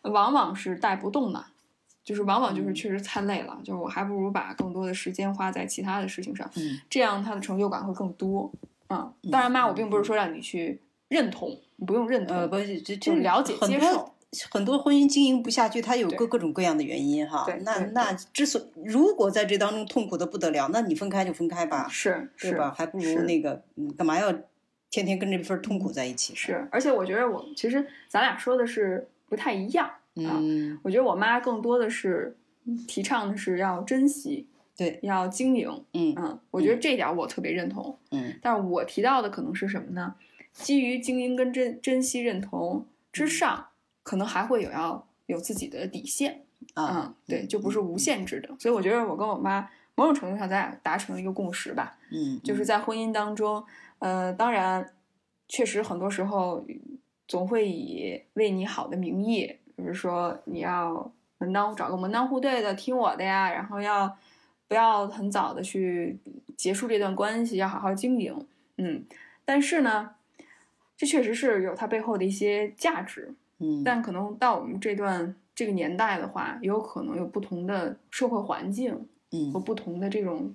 [0.02, 1.46] 往往是带不动的，
[2.04, 6.50] 就是往往就是确实太累了，就是我还不如把更多的时间花在其他的事情上，
[6.90, 8.52] 这样她的成就感会更多。
[8.88, 14.14] 啊，当然妈，我并不是说让你去认同，你不用认同，不是就了解接受。
[14.52, 17.46] 很多婚姻经营不下去，它有各各种各样的原因哈。
[17.62, 22.74] 那那之所如果在这当中痛苦的不得了，那你分开就分开吧，是是吧？
[22.76, 23.64] 还不如那个，
[23.98, 24.32] 干嘛要
[24.90, 26.34] 天天跟这份痛苦在一起？
[26.36, 30.42] 是，而且我觉得我其实咱俩说的是不太一样啊。
[30.84, 32.36] 我觉得我妈更多的是
[32.88, 35.70] 提倡的是要珍惜，对，要经营。
[35.94, 37.98] 嗯嗯，我觉得这点我特别认同。
[38.12, 40.16] 嗯，但是我提到的可能是什么呢？
[40.54, 43.68] 基于经营跟珍珍惜认同之上。
[44.06, 46.44] 可能还会有要有自己的底线
[46.76, 48.48] 啊，对，就不是无限制的。
[48.60, 53.66] 所以我觉得我跟我妈某种程度上咱俩达成了一个共识吧，嗯，就是在婚姻当中，
[53.98, 54.94] 呃，当然
[55.48, 56.64] 确实很多时候
[57.28, 64.16] 总会以为你好的名义，比如说你要门当找个门当户对的听我的呀，然后要
[64.68, 66.20] 不要很早的去
[66.56, 69.04] 结束这段关系，要好好经营，嗯，
[69.44, 70.12] 但是呢，
[70.96, 73.34] 这确实是有它背后的一些价值。
[73.60, 80.54] 嗯，但可能到我们这段这个年代的话，也有可能有不同的社会环境，嗯，和不同的这种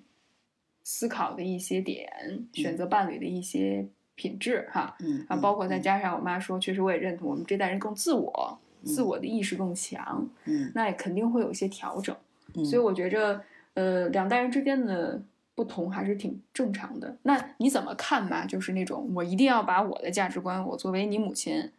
[0.85, 2.09] 思考的一些点，
[2.53, 12.15] 选择伴侣的一些品质，哈，嗯，啊，包括再加上我妈说，确实我也认同，我们这代人更自我，自我的意识更强，嗯，那也肯定会有一些调整，
[12.55, 13.41] 嗯，所以我觉着，
[13.75, 15.23] 呃，两代人之间的
[15.55, 17.17] 不同还是挺正常的。
[17.23, 18.45] 那你怎么看吧？
[18.45, 21.71] 就是那种我一定要把我的价值观，我作为你母亲。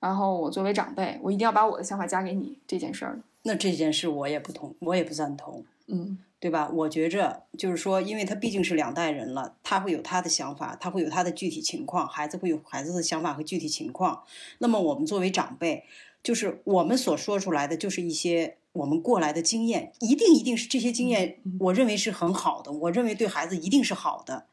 [0.00, 3.20] 然后我作为长辈，我一定要把我的想法加给你这件事儿。
[3.42, 6.68] 那这件事我也不同，我也不赞同，嗯，对吧？
[6.72, 14.22] 我觉着就是说，因为他毕竟是两代人了，他会有他的想法，他会有他的具体情况，孩子会有孩子的想法和具体情况。
[14.58, 15.84] 那么我们作为长辈，
[16.22, 24.46] 就是我们所说出来的，就是一些我们过来的经验，一定一定是这些经验，我认为是很好的，我认为对孩子一定是好的，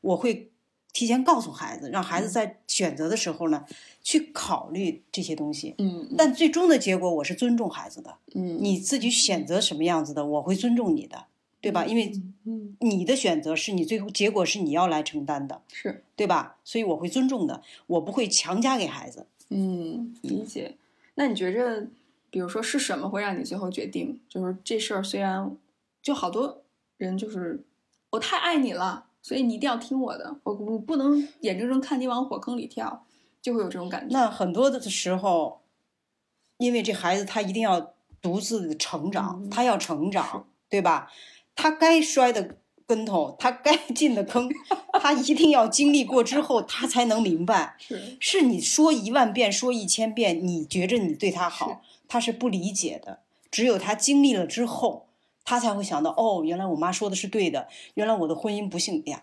[0.00, 0.50] 我会。
[0.92, 3.64] 提前告诉孩子，让孩子在选择的时候呢，
[4.02, 5.74] 去考虑这些东西。
[5.78, 8.16] 嗯，但最终的结果，我是尊重孩子的。
[8.34, 11.26] 嗯，你自己选择什么样子的，我会尊重你的，
[11.60, 11.84] 对吧？
[11.84, 12.12] 因为
[12.80, 16.56] 你的选择是你最后结果是你要来承担的，是对吧？
[16.64, 19.26] 所以我会尊重的，我不会强加给孩子。
[19.50, 20.74] 嗯，理解。
[21.14, 21.86] 那你觉着，
[22.30, 24.20] 比如说是什么会让你最后决定？
[24.28, 25.56] 就是这事儿虽然
[26.02, 26.62] 就好多
[26.96, 27.62] 人就是
[28.10, 29.04] 我太爱你了。
[29.28, 33.04] 所以你一定要听我的，我我不能眼睁睁看你往火坑里跳，
[33.42, 34.18] 就会有这种感觉。
[34.18, 35.60] 那很多的时候，
[36.56, 41.12] 因为这孩子他一定要独自的成长，他要成长，对吧？
[41.54, 44.48] 他该摔的跟头，他该进的坑，
[44.98, 47.76] 他一定要经历过之后，他才能明白。
[47.78, 53.18] 是，是你说一万遍，说一千遍，你觉着你对他好，他是不理解的。
[53.50, 55.07] 只有他经历了之后。
[55.48, 59.22] 他才会想到哦，原来我妈说的是对的，原来我的婚姻不幸，哎呀，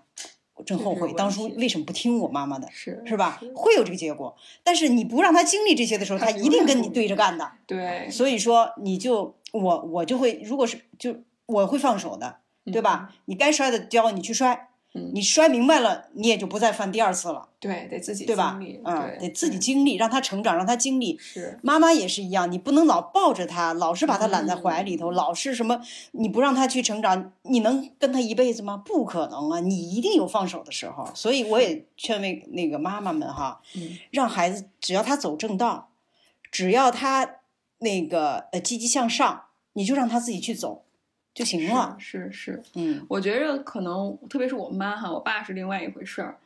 [0.56, 3.40] 我真后悔当初为什么不听我妈妈的，是是吧？
[3.54, 7.52] 会有这个结果，但是你不让他经历这些的时候，他一定跟你对着干的。
[7.68, 12.38] 对，所以说你就我我就会，如果是就我会放手的，
[12.74, 13.14] 对吧？
[13.26, 17.50] 你该摔的跤你去摔，嗯，你摔明白了，你也就不再犯第二次了。
[17.60, 18.58] 对，得自己对吧？
[18.86, 21.18] 嗯，得自己经历，让他成长，让他经历。
[21.18, 25.82] 是，妈妈也是一样，你不能老抱着他，老是把他揽在怀里头，嗯老是什么，
[26.14, 28.82] 你不让他去成长，你能跟他一辈子吗？
[28.86, 31.06] 不可能啊，你一定有放手的时候。
[31.14, 35.90] 所以我也劝慰那个妈妈们哈，嗯让孩子只要他走正道，
[36.50, 37.40] 只要他
[37.80, 39.42] 那个呃积极向上，
[39.74, 40.85] 你就让他自己去走
[41.36, 41.96] 就行了。
[42.00, 46.40] 是是是，嗯我觉着可能，特别是我妈哈，我爸是另外一回事儿。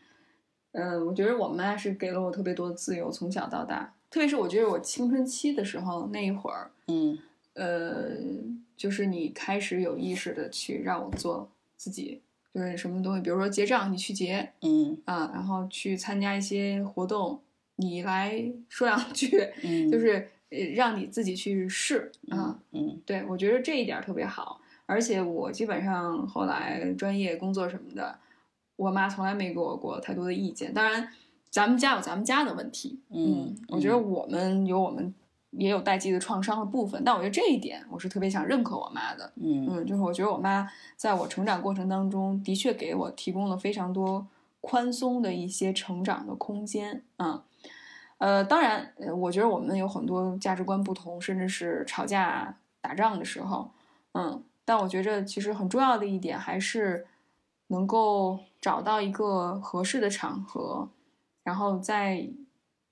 [0.74, 3.96] 嗯，我觉得我妈是给了我特别多的自由，从小到大。
[4.10, 7.18] 特别是我觉得我青春期的时候那一会儿，嗯
[7.54, 8.18] 呃，
[8.76, 12.22] 就是你开始有意识的去让我做自己，
[12.54, 17.40] 就是什么东西，比如说结账，你去结嗯啊，然后去参加一些活动，
[17.76, 22.60] 你来说两句，嗯，就是呃让你自己去试啊。
[22.72, 24.59] 嗯对，我觉得这一点儿特别好，
[24.90, 28.18] 而且我基本上后来专业工作什么的，
[28.76, 30.74] 我妈从来没给我过太多的意见。
[30.74, 31.08] 当然，
[31.52, 35.14] 咱们家有咱们家的问题，嗯我觉得我们有我们
[35.52, 39.32] 也有代际的创伤的部分，但我觉得这一点我是特别想认可我妈的。
[39.36, 44.28] 嗯嗯，就是我觉得我妈在我成长过程当中，的确给我提供了非常多
[44.60, 47.42] 宽松的一些成长的空间嗯。
[48.18, 53.72] 呃，当然，呃我觉得我们有很多价值观不同，甚至是吵架、打仗的时候，
[54.12, 57.08] 嗯，但我觉着其实很重要的一点还是
[57.70, 60.88] 能够找到一个合适的场合，
[61.44, 62.30] 然后再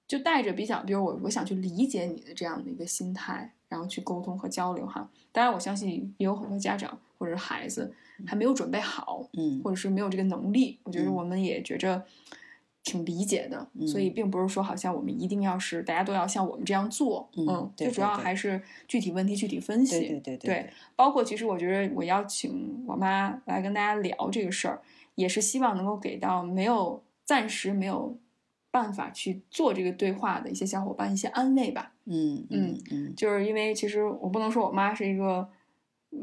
[0.08, 5.08] 就带着比较，比如我我想去理解你的这样的一个心态，然后去沟通和交流哈。
[5.32, 7.94] 当然，我相信也有很多家长或者是孩子
[8.26, 10.80] 还没有准备好，嗯或者是没有这个能力。
[10.82, 12.04] 我觉得嗯我们也觉着
[12.88, 20.00] 挺理解的，所以并不是说好像我们一定要是大家都要像我们这样做，嗯对最主要还是具体问题具体分析。
[20.00, 24.82] 对对对对包括其实我觉得我邀请我妈来跟大家聊这个事儿，
[25.16, 28.18] 也是希望能够给到没有暂时没有
[28.72, 31.92] 办法去做这个对话的一些小伙伴一些安慰吧。
[32.06, 35.48] 嗯嗯嗯就是因为其实我不能说我妈是一个嗯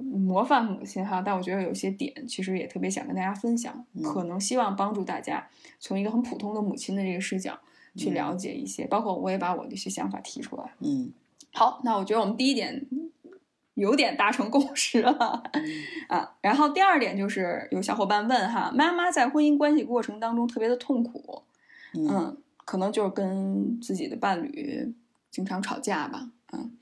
[0.02, 4.02] 模范母亲哈，但我觉得有些点其实也特别想跟大家分享，嗯。
[4.02, 5.46] 可能希望帮助大家
[5.78, 7.58] 从一个很普通的母亲的这个视角
[7.96, 10.72] 去了解一些，包括我也把我的一些想法提出来。
[10.80, 11.10] 嗯。
[11.52, 12.84] 好，那我觉得我们第一点
[13.74, 15.12] 有点达成共识了
[16.08, 16.34] 啊。
[16.40, 21.42] 然后第二点就是有小伙伴问哈，妈妈在婚姻关系过程当中特别的痛苦，
[21.94, 22.08] 嗯。
[22.08, 24.92] 嗯，可能就是跟自己的伴侣
[25.30, 26.72] 经常吵架吧，嗯，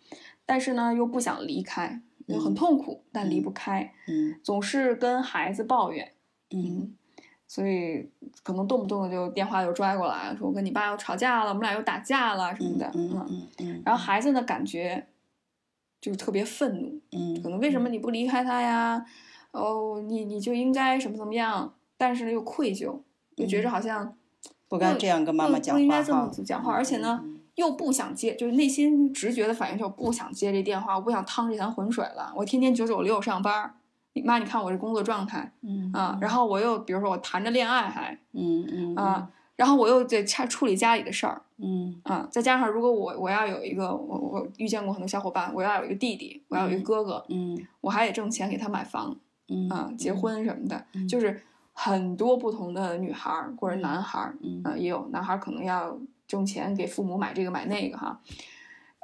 [0.47, 6.13] 但是呢又不想离开，又很嗯痛苦，但离不开，嗯总是跟孩子抱怨，
[6.51, 6.95] 嗯
[7.47, 8.09] 所以
[8.43, 15.07] 可能动不动的就电话就拽过来说我跟你爸又吵架了，我们俩又打架了什么的，嗯嗯嗯，然后孩子呢感觉
[16.01, 19.05] 就是特别愤怒，嗯可能为什么你不离开他呀？
[19.51, 22.99] 哦，你你就应该什么怎么样，但是呢又愧疚，
[23.37, 24.17] 就觉着好像
[24.67, 27.23] 不该这样跟妈妈讲话不应该这么子讲话，而且呢
[27.63, 32.33] 又不想接，就是内心直觉的反应就是不想接这电话，我不想趟这潭浑水了。
[32.37, 33.75] 我天天九九六上班儿，
[34.15, 49.17] 你妈你看我这工作状态嗯啊，然后我又比如说我谈着恋爱还嗯嗯啊，然后我又得差处理家里的事儿嗯啊，再加上如果我我要有一个我我遇见过很多小伙伴，我要有一个弟弟，我要有一个哥哥，嗯我还得挣钱给他买房
[49.49, 51.41] 嗯啊，结婚什么的，就是
[51.73, 55.97] 很多不同的女孩儿或者男孩儿，嗯啊，也有男孩儿可能要
[56.33, 58.19] 挣钱给父母买这个买那个哈，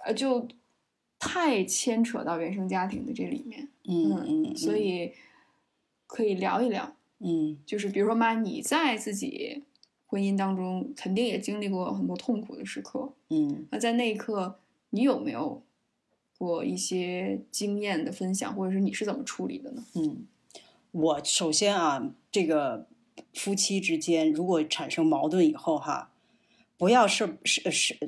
[0.02, 0.48] 呃，就
[1.18, 5.12] 太牵扯到原生家庭的这里面，嗯嗯，所以
[6.06, 7.58] 可以聊一聊，嗯。
[7.66, 9.62] 就是比如说妈，你在自己
[10.06, 13.66] 婚姻当中肯定也经历过很多痛苦的时刻，嗯。
[13.70, 15.62] 那在那一刻，你有没有
[16.38, 19.84] 过一些经验的分享，或者是你是怎么处理的呢？
[19.96, 20.26] 嗯，
[20.92, 22.86] 我首先啊，这个
[23.34, 26.10] 夫妻之间如果产生矛盾以后哈，
[26.78, 27.98] 不要是是是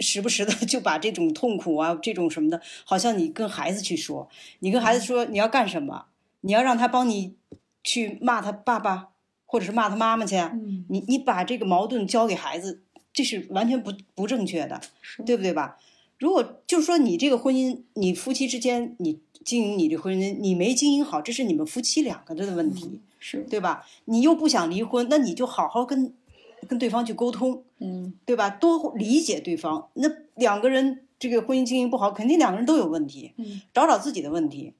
[0.00, 6.06] 时不时的就把这种痛苦啊，这种什么的，好像你跟孩子去说，你跟孩子说你要干什么，
[6.40, 7.36] 你要让他帮你
[7.84, 9.10] 去骂他爸爸，
[9.46, 14.80] 或者是骂他妈妈去，嗯，你你把这个矛盾交给孩子，这是完全不不正确的，
[15.24, 15.78] 对不对吧？
[16.18, 23.86] 如果就是说你这个婚姻，你夫妻之间你经营你这婚姻，你没经营好，这是你们夫妻两个人的问题，是，对吧？
[24.06, 26.12] 你又不想离婚，那你就好好跟
[26.68, 28.50] 跟对方去沟通，嗯对吧？
[28.50, 29.88] 多理解对方。
[29.94, 34.74] 那两个人这个婚姻经营不好，肯定两个人都有问题，嗯找找自己的问题，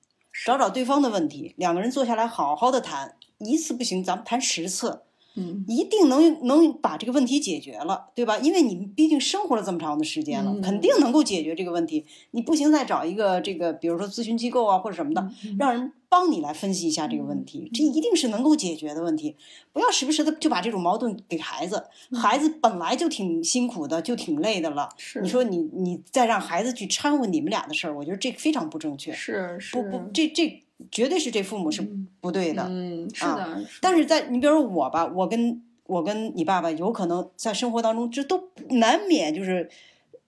[0.45, 5.03] 找找对方的问题，两个人坐下来好好的谈，一次不行，咱们谈十次。
[5.35, 8.37] 嗯一定能能把这个问题解决了，对吧？
[8.37, 12.05] 因为你毕竟生活了这么长的时间了，嗯肯定能够解决这个问题。
[12.33, 15.27] 你不行，再找一个这个，比如说咨询机构啊或者什么的，
[15.59, 19.35] 让人帮你来分析一下这个问题，这一定是能够解决的问题。
[19.73, 21.83] 不要时不时的就把这种矛盾给孩子，
[22.15, 24.91] 孩子本来就挺辛苦的，就挺累的了。
[24.99, 29.11] 是你说你你再让孩子去掺和你们俩的事儿，我觉得这非常不正确。
[29.11, 31.81] 是是不不，这这绝对是这父母是
[32.21, 32.67] 不对的。
[32.69, 39.71] 嗯，是啊的，但是在你比如说我吧，我跟我跟你爸爸有可能在生活当中，这都难免就是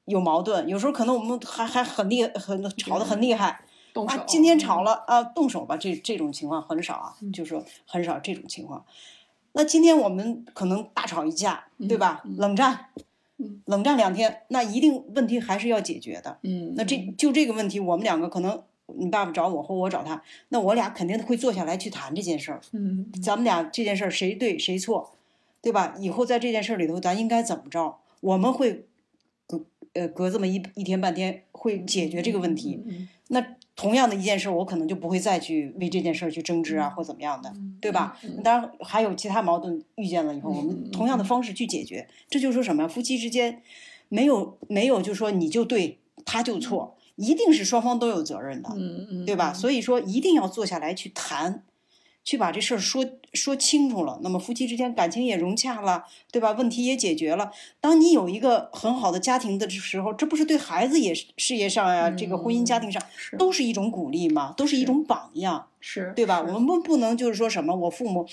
[0.07, 3.61] 有矛盾，有时候可能我们还还很厉很吵得很厉害。
[3.95, 8.85] 动手啊，今天吵了啊，动手吧，这这种情况很少啊，就是说很少这种情况。
[9.53, 12.23] 那今天我们可能大吵一架，对吧？
[12.37, 12.87] 冷战，
[13.67, 16.39] 冷战两天，那一定问题还是要解决的。
[16.43, 18.61] 嗯，那这就这个问题，我们两个可能
[18.99, 22.61] 你爸爸找我或我找他，那我俩肯定会坐下来去谈这件事儿。
[22.73, 25.13] 嗯咱们俩这件事儿谁对谁错，
[25.63, 25.95] 对吧？
[26.01, 27.97] 以后在这件事儿里头，咱应该怎么着？
[28.21, 28.87] 我们会
[29.47, 32.83] 隔呃隔这么一一天半天会解决这个问题。
[32.85, 33.41] 嗯那
[33.77, 38.17] 同样的一件事儿，我可能就不会再去为这件事儿去争执啊，或怎么样的，对吧？
[38.43, 42.07] 当然还有其他矛盾遇见了以后，我们同样的方式去解决。
[42.29, 42.89] 这就是说什么呀？
[42.89, 43.63] 夫妻之间
[44.09, 48.71] 没有没有，就说你就对，他就错，一定是双方都有责任的，
[49.27, 49.53] 对吧？
[49.53, 51.65] 所以说一定要坐下来去谈，
[52.25, 54.19] 去把这事儿说说清楚了。
[54.23, 56.51] 那么夫妻之间感情也融洽了，对吧？
[56.53, 57.53] 问题也解决了。
[57.81, 66.41] 当你有一个很好的家庭的时候，这不是对孩子也是事业上呀、这个婚姻家庭上是都是一种鼓励嘛，都是一种榜样，是对吧？
[66.41, 68.27] 我们不不能就是说什么，我父母。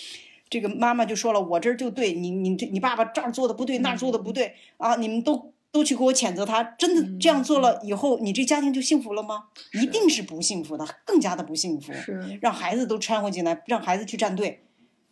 [0.49, 4.97] 这个妈妈就说了，我这儿就对你，你这你爸爸这儿做的不对，那儿做的不对啊！
[4.97, 9.45] 你们都都去给我谴责他，真的这样做了以后，你这家庭就幸福了吗？
[9.73, 11.93] 一定是不幸福的，更加的不幸福。
[11.93, 14.63] 是，让孩子都掺和进来，让孩子去站队，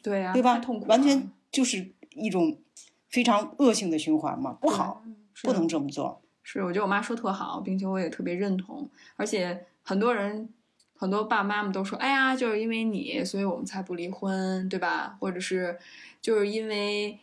[0.04, 0.86] 对呀，对吧痛苦？
[0.88, 2.58] 完全就是一种
[3.10, 5.04] 非常恶性的循环嘛，不好，
[5.44, 6.22] 不能这么做。
[6.44, 8.90] 是，我觉得我妈说特好，并且我也特别认同。
[9.16, 10.50] 而且很多人，
[10.96, 15.78] 很多爸爸妈妈都说：“哎呀，就是因为你，所以我们才不离婚，对吧？”或者是
[16.22, 17.18] 就是因为呃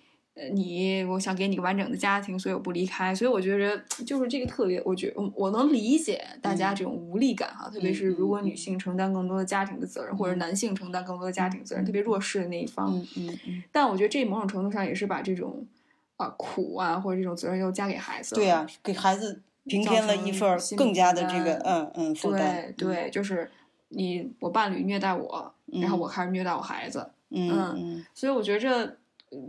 [0.52, 3.14] 你，我想给你个完整的家庭，所以我不离开。
[3.14, 12.94] 所以我觉着就是这个特别，我觉我我能理解大家这种无力感哈，特别是如果女性承担更多的家庭的责任，或者男性承担更多的家庭责任，特别弱势的那一方。
[12.94, 15.66] 嗯嗯嗯，但我觉得这某种程度上也是把这种
[16.16, 18.38] 啊苦啊或者这种责任又加给孩子了。
[18.38, 22.88] 对啊、给孩子平添了一份儿更加的这个嗯嗯负担对。
[22.88, 23.50] 对，就是
[23.88, 28.96] 你我伴侣虐待我，然后我开始虐待我孩子，嗯所以我觉着嗯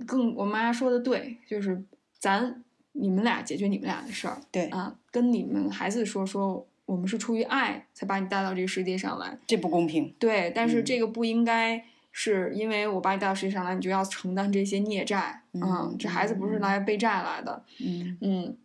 [0.06, 1.84] 更我妈说的对，就是
[2.18, 2.64] 咱
[2.94, 10.14] 你们俩解决你们俩的事儿对，啊，跟你们孩子说说，我们是出于爱才把你带到这个世界上来，这不公平。
[10.20, 11.84] 对，但是嗯这个不应该。
[12.20, 18.58] 是因为我把你带到世界上来，你就要承担这些孽债，嗯这孩子不是来背债来的，嗯嗯，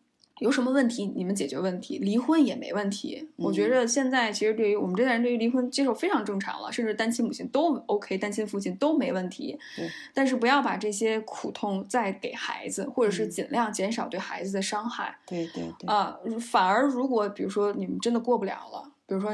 [0.43, 3.29] 有什么问题你们解决问题，离婚也没问题。
[3.37, 9.89] 我觉嗯着现在其实对于我们这代人，对于离婚接受非常正常了，甚至单亲母亲都 OK，单亲父亲都没问题对。
[10.13, 19.31] 但是不要把这些苦痛再给孩子，或者是嗯尽量减少对孩子的伤害对对对，啊、反而如果比如说你们真的过不了了，比如说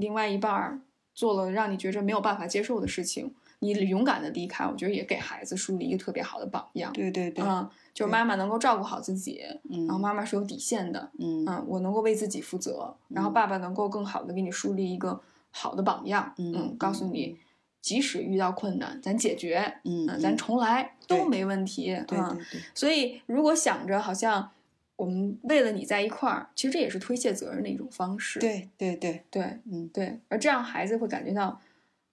[0.00, 0.80] 另外一半儿
[1.14, 3.34] 做了让你觉着没有办法接受的事情。
[3.60, 6.92] 你勇敢的离开，我觉得也给孩子树立一个特别好的榜样。
[6.92, 17.36] 对对对，嗯，就是妈妈能够照顾好自己，嗯然后妈妈是有底线的，嗯嗯，我能够为自己负责，然后爸爸能够更好的给你树立一个好的榜样，嗯告诉你，
[17.80, 22.36] 即使遇到困难，咱解决，嗯嗯，咱重来都没问题，啊
[22.74, 24.50] 所以如果想着好像
[24.94, 31.60] 我们为了你在一块儿，其实这也是推卸责任的一种方式，对对对，对嗯对，而这样孩子会感觉到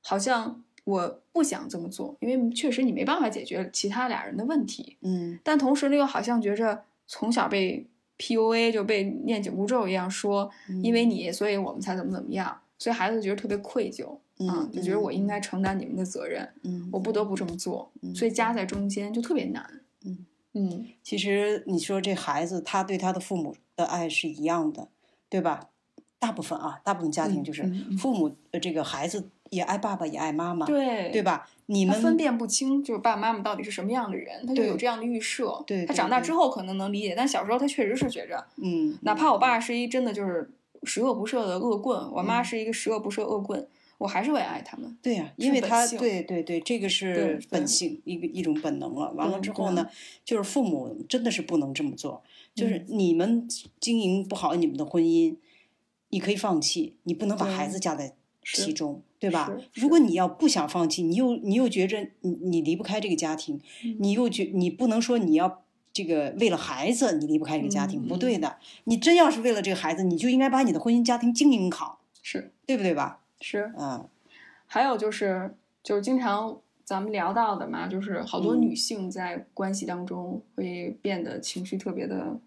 [0.04, 5.38] 好像我不想这么做，因为确实你没办法解决其他俩人的问题，嗯。
[5.44, 7.86] 但同时呢，又好像觉着从小被
[8.18, 10.50] PUA 就被念紧箍咒一样说，
[10.82, 18.16] 因为你，所以我们才怎么怎么样，所以孩子觉得特别愧疚，嗯啊，就觉得我应该承担你们的责任，嗯，我不得不这么做，嗯。
[18.16, 19.82] 所以夹在中间就特别难。
[20.06, 20.26] 嗯。
[20.54, 20.86] 嗯。
[21.04, 24.88] 其实你说这孩子他对他的父母的爱是一样的，
[25.28, 25.70] 对吧？
[26.18, 27.64] 大部分啊，大部分家庭就是
[28.00, 31.48] 父母呃这个孩子也爱爸爸也爱妈妈，对对吧？
[31.68, 35.64] 你们分辨不清，就是爸爸妈妈到底是什么样的人，他就有这样的预设。
[35.66, 40.52] 对对他长大之后可能能理解，但小时候他确实是觉着，嗯，哪怕我爸是一真的就是
[40.84, 43.68] 十恶不赦的恶棍，我妈嗯是一个十恶不赦恶棍，
[43.98, 44.96] 我还是会爱他们。
[45.02, 49.12] 对呀、是因为他对对对，这个是本性，一个一种本能了。
[49.14, 49.88] 完了之后呢，
[50.24, 52.24] 就是父母真的是不能这么做，
[52.54, 53.48] 就是嗯你们
[53.80, 55.38] 经营不好你们的婚姻，
[56.10, 58.14] 你可以放弃，你不能把孩子架在是
[58.46, 59.52] 其中，对吧？
[59.74, 65.62] 如果你要不想放弃，你又你又觉着你你离不开这个家庭，嗯你又觉你不能说你要。
[65.96, 68.58] 这个为了孩子，你离不开这个家庭，嗯不对的。
[68.84, 73.22] 你真要是为了这个孩子，你就应该把你的婚姻家庭经营好，是对不对吧？
[73.40, 74.06] 是，嗯，
[74.68, 82.38] 还有就是就是经常咱们聊到的嘛，就是好多嗯女性在关系当中会变得情绪特别的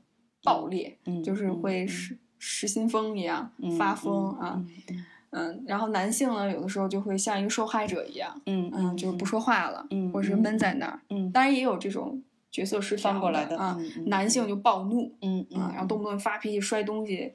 [0.42, 11.00] 爆裂，嗯就是会失失心疯一样、嗯发疯啊，嗯嗯，然后男性呢，有的时候就会像一个受害者一样，嗯嗯，就是不说话了，嗯或者是嗯闷在那儿。
[11.10, 17.32] 嗯当然也有这种角色失调翻过来的啊，嗯嗯男性就暴怒，嗯啊，然后动不动发脾气、摔东西，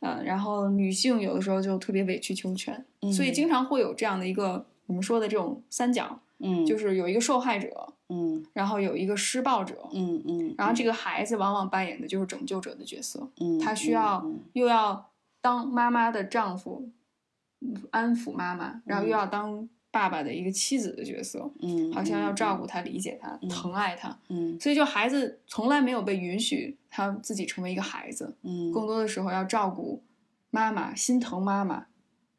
[0.00, 15.10] 嗯，然后女性有的时候就特别委曲求全，所以嗯经常会有这样的一个我们说的这种三角，嗯就是有一个受害者，嗯然后有一个施暴者，嗯嗯，然后这个孩子往往扮演的就是拯救者的角色，嗯他需要嗯又要
[15.40, 16.92] 当妈妈的丈夫，嗯
[17.90, 30.02] 安抚妈妈，然后又要当爸爸的一个妻子的角色，嗯，好像要照顾他、理解他、嗯疼爱他，嗯所以就孩子从来没有被允许他自己成为一个孩子，嗯更多的时候要照顾
[30.50, 31.86] 妈妈，心疼妈妈，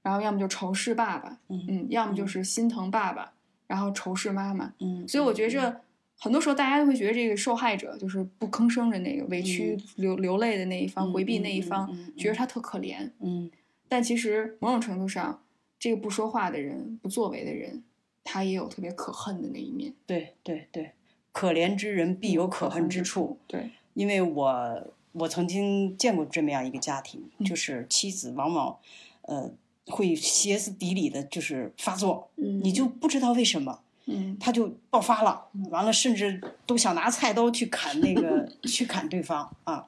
[0.01, 3.33] 然后要么就仇视爸爸，嗯嗯，要么就是心疼爸爸，
[3.67, 4.73] 然后仇视妈妈。
[4.79, 5.81] 嗯，所以我觉着
[6.17, 13.09] 很多时候大家都会觉得这个受害者就是不吭声的那个，委屈流流泪的那一方，嗯回避那一嗯方觉得他特可怜。
[13.19, 13.51] 嗯
[13.91, 15.43] 但其实某种程度上，
[15.77, 17.83] 这个不说话的人、不作为的人，
[18.23, 19.93] 他也有特别可恨的那一面。
[20.05, 20.93] 对对对，
[21.33, 23.37] 可怜之人必有可恨之处。
[23.47, 28.77] 对，因为我我曾经见过这么样一个家庭，嗯就是妻子往往
[29.23, 29.51] 呃
[29.87, 33.81] 会歇斯底里的，就是发作，嗯你就不知道为什么。
[34.05, 39.85] 嗯他就爆发了，完了，甚至都想拿菜刀去砍那个去砍对方啊，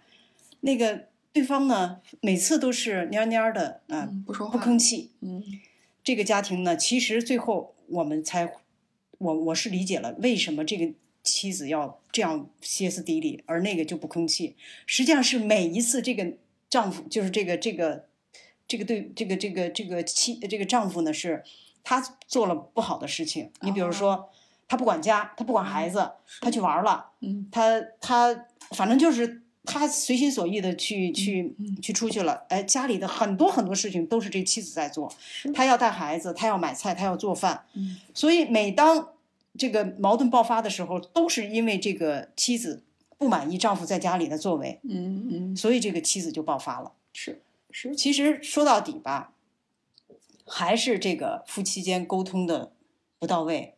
[0.59, 5.11] 那个对方呢，每次都是蔫蔫的，啊，嗯不说不，吭气。
[5.21, 5.43] 嗯
[6.03, 8.53] 这个家庭呢，其实最后我们才，
[9.17, 14.55] 我我是理解了为什么这个妻子要这样歇斯底里，而那个就不吭气。
[14.85, 16.33] 实际上是每一次这个
[16.69, 18.05] 丈夫，就是这个这个
[18.67, 21.41] 这个对这个这个这个妻这个丈夫呢，是
[21.83, 23.49] 他做了不好的事情。
[23.61, 24.29] 你比如说，
[24.67, 26.11] 他不管家，他不管孩子，
[26.41, 31.81] 他去玩了，嗯他他反正就是他随心所欲的去去嗯。
[31.81, 35.13] 去出去了，哎，家里的很多很多事情都是这妻子在做，
[35.53, 37.97] 他要带孩子，他要买菜，他要做饭，嗯。
[38.13, 39.09] 所以每当
[39.57, 42.83] 这个矛盾爆发的时候，都是因为这个妻子
[43.17, 46.91] 不满意丈夫在家里的作为，嗯嗯，所以这个妻子就爆发了。
[47.13, 47.41] 是
[47.71, 49.33] 是，其实说到底吧，
[50.45, 52.73] 还是这个夫妻间沟通的
[53.19, 53.75] 不到位，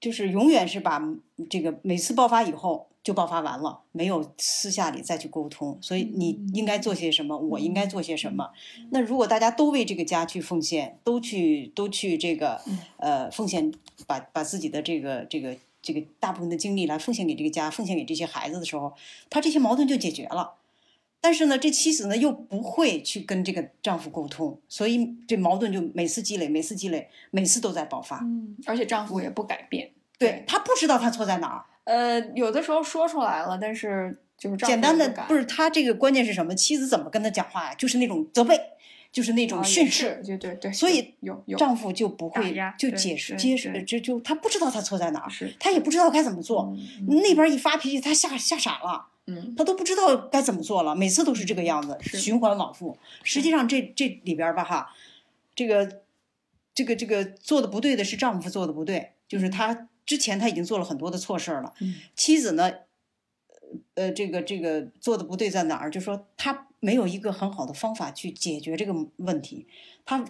[0.00, 1.02] 就是永远是把
[1.50, 5.78] 这个每次爆发以后就爆发完了，没有私下里再去沟通。
[5.80, 8.50] 所以你应该做些什么，我应该做些什么。
[8.90, 12.60] 那如果大家都为这个家去奉献，都去都去这个
[12.96, 13.72] 呃奉献，
[14.06, 18.94] 把把自己的这个这个这个大部分的精力来奉献给这个家，奉献给这些孩子的时候，
[19.28, 20.54] 他这些矛盾就解决了。
[21.20, 28.18] 但是呢，这妻子呢又不会去跟这个丈夫沟通，所以这矛盾就每次积累，每次积累，每次都在爆发。
[28.18, 29.90] 嗯，而且丈夫也不改变。
[30.18, 36.54] 对他不知道他错在哪儿，呃，有的时候说出来了，但是就是简单的不是他这个关键是什么？
[36.54, 37.74] 妻子怎么跟他讲话呀？
[37.74, 38.58] 就是那种责备，
[39.12, 41.14] 就是那种训斥，对对对，所以
[41.56, 45.30] 丈夫就不会就解释对接受，就就他不知道他错在哪儿，
[45.60, 46.74] 他也不知道该怎么做。
[47.06, 52.96] 嗯那边一发脾气，他吓吓傻了，嗯他都不知道该怎么做了，每次都是这个样子，循环往复。
[53.22, 54.90] 实际上这这里边吧哈，
[55.54, 56.00] 这个
[56.74, 61.94] 这个这个做的不对的是丈夫做的不对，就是他之前他已经做了很多的错事儿了，嗯。
[62.14, 62.72] 妻子呢，
[63.94, 65.90] 呃，这个这个做的不对在哪儿？
[65.90, 69.66] 就说他没有一个很好的方法去解决这个问题，
[70.04, 70.24] 他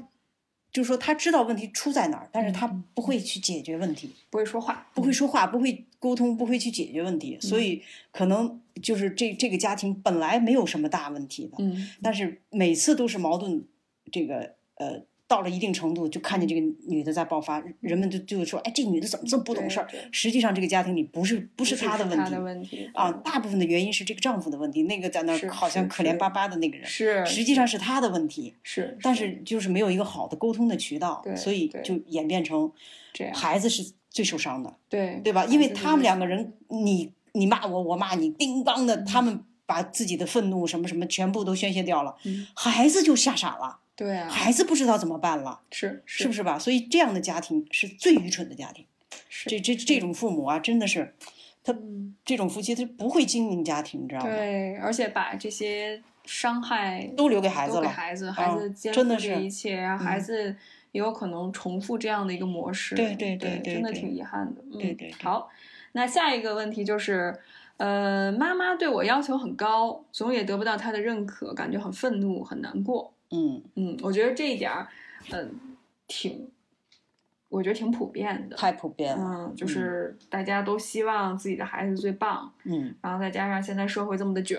[0.70, 4.12] 就是说他知道问题出在哪儿，但是他嗯不会去解决问题。
[4.30, 11.90] 不会说话，不会说话，不会沟通，不会去解决问题，所以可能就是这这个家庭本来没有什么大问题的，嗯。
[12.02, 13.64] 但是每次都是矛盾，
[14.10, 19.84] 这个呃到了一定程度，就看见这个女的在爆发，人们就就说，哎，这女的怎么这么不懂事？
[20.12, 28.54] 实际上这个家庭里不是不不是她的问题的问题啊，大部分的原因是这个丈夫的问题，那个在那儿好像可怜巴巴的那个人，是实际上是她的问题。
[28.62, 32.70] 是，但是就是没有一个好的沟通的渠道对，所以就演变成
[33.12, 34.74] 这样孩子是最受伤的。
[34.88, 35.46] 对对吧？
[35.46, 46.58] 因为他们两个人，你你骂我，我骂你，叮当的，他们把自己的愤怒什么什么全部都宣泄掉了，嗯孩子就吓傻了，对啊，孩子不知道怎么办了，是是不是吧？
[46.58, 48.84] 所以这样的家庭是最愚蠢的家庭。
[49.28, 51.14] 是这这这种父母啊，真的是，
[51.62, 54.28] 他嗯这种夫妻他不会经营家庭，你知道吗？
[54.28, 57.92] 对，而且把这些伤害都留给孩子都给了。
[57.92, 60.56] 孩子，啊孩子肩真的是一切，然后孩嗯子
[60.90, 62.96] 也有可能重复这样的一个模式。
[62.96, 64.60] 对对对真的挺遗憾的。
[64.72, 65.48] 嗯、对对对好，
[65.92, 67.38] 那下一个问题就是，
[67.76, 73.13] 呃，妈妈对我要求很高，总也得不到她的认可，感觉很愤怒，很难过。
[73.34, 73.62] 嗯。
[73.74, 74.86] 嗯，我觉得这一点儿，
[75.32, 75.50] 嗯、
[76.06, 76.48] 挺
[77.50, 79.46] 我觉得挺普遍的，太普遍了。
[79.46, 84.58] 嗯，就是大家都希望自己的孩子最棒，嗯，然后再加上现在社会这么的卷，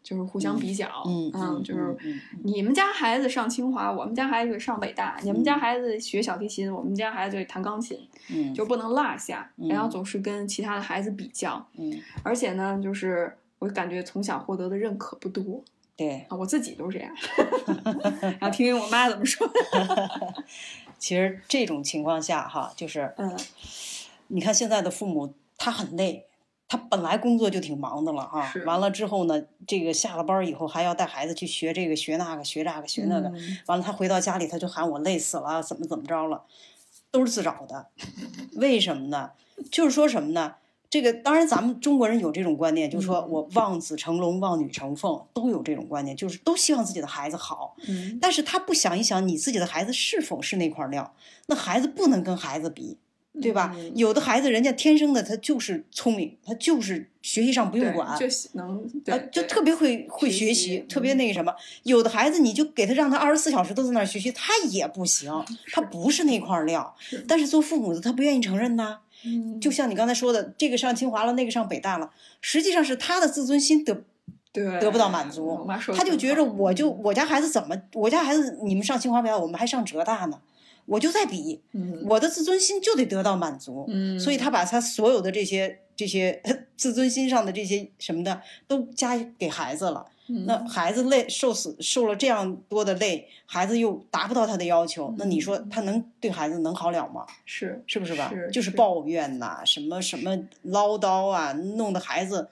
[0.00, 1.96] 就是互相比较，嗯嗯，就是
[2.44, 7.98] 你们家孩子上清华，我们家孩子上北大，你们家孩子学小提琴，我们家孩子弹钢琴，
[8.30, 15.64] 嗯，就不能落下，然后总是跟其他的孩子比较，嗯，而且呢，就是我感觉从小获得的认可不多。
[15.96, 17.14] 对啊，我自己都是这样，
[18.38, 19.48] 然后听听我妈怎么说。
[20.98, 23.34] 其实这种情况下哈，就是嗯，
[24.28, 26.26] 你看现在的父母他很累，
[26.68, 33.32] 他本来工作就挺忙的了哈，完了之后呢，这个下了班以后还要带孩子去学这个学那个学那个学那个，
[33.66, 36.44] 完了他回到家里他就喊我累死了，怎么怎么着了，
[37.10, 37.88] 都是自找的，
[38.56, 39.30] 为什么呢？
[39.70, 40.56] 就是说什么呢？
[40.96, 47.76] 这个当然，咱们中国人有这种观念，就是说我望子成龙、望女成凤，都有这种观念，就是都希望自己的孩子好。
[47.86, 51.14] 嗯，但是他不想一想，你自己的孩子是否是那块料？
[51.48, 52.96] 那孩子不能跟孩子比，
[53.42, 53.76] 对吧？
[53.94, 58.24] 有的孩子人家天生的他就是聪明，他就是学习上不用管，就
[58.54, 61.54] 能啊，就特别会会学习，特别那个什么。
[61.82, 65.30] 有的孩子你就给他让他二十四小时都在那儿学习，他也不行，
[65.72, 66.96] 他不是那块料。
[67.28, 69.00] 但是做父母的他不愿意承认呐。
[69.60, 72.10] 就像你刚才说的，这个上清华了，那个上北大了，
[72.40, 74.02] 实际上是他的自尊心得
[74.52, 80.40] 得不到满足，他就觉着我就我家孩子怎么，我家孩子你们上清华北大，我们还上浙大呢，
[80.86, 81.60] 我就在比，
[82.08, 84.18] 我的自尊心就得得到满足，嗯。
[84.18, 86.42] 所以他把他所有的这些这些
[86.76, 90.06] 自尊心上的这些什么的都加给孩子了。
[90.28, 97.24] 那孩子累受死受了这样多的累，孩子又达不到他的要求，那你说他能对孩子能好了吗？
[97.44, 98.30] 是是不是吧？
[98.34, 102.48] 是就是抱怨呐，什么什么唠叨啊，弄得孩子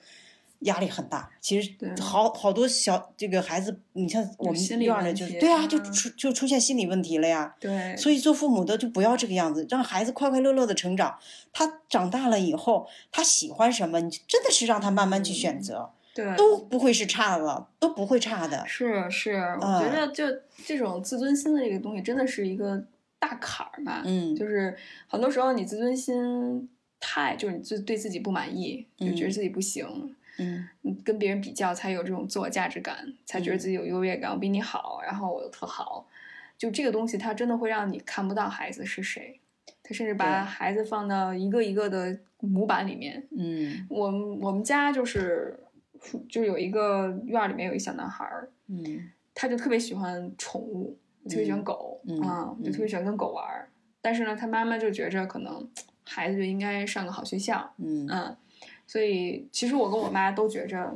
[0.59, 1.29] 压力很大。
[1.41, 7.53] 其实好好多小这个孩子，你像我们院的，就是对啊，就出就出现心理问题了呀。
[7.59, 11.19] 对，所以做父母的就不要这个样子，让孩子快快乐乐的成长。
[11.51, 15.89] 他长大了以后，他喜欢什么，你真的是让他慢慢去选择。
[16.15, 18.65] 对，都不会是差的，都不会差的。
[18.65, 20.23] 是是，我觉得就
[20.65, 22.81] 这种自尊心的这个东西，真的是一个
[23.19, 24.01] 大坎儿吧。
[24.05, 24.73] 嗯，就是
[25.07, 26.69] 很多时候你自尊心
[27.01, 30.15] 太，就是你自对自己不满意，就觉得自己不行。
[30.37, 30.65] 嗯，
[31.03, 36.07] 跟别人比较才有这种自我价值感，才觉得自己有优越感，我比你好，然后我又特好。
[36.57, 39.37] 就这个东西，它真的会让你看不到孩子是谁，
[39.83, 43.27] 他甚至把孩子放到一个一个的模板里面。
[43.37, 44.05] 嗯，我
[44.37, 45.59] 我们家就是。
[46.29, 50.97] 就有一个院里面有一小男孩儿，嗯，他就特别喜欢宠物，
[51.29, 53.69] 特别喜欢狗啊，就特别喜欢跟狗玩儿。
[54.01, 55.67] 但是呢，他妈妈就觉着可能
[56.03, 58.37] 孩子就应该上个好学校，嗯嗯，
[58.85, 60.95] 所以其实我跟我妈都觉着，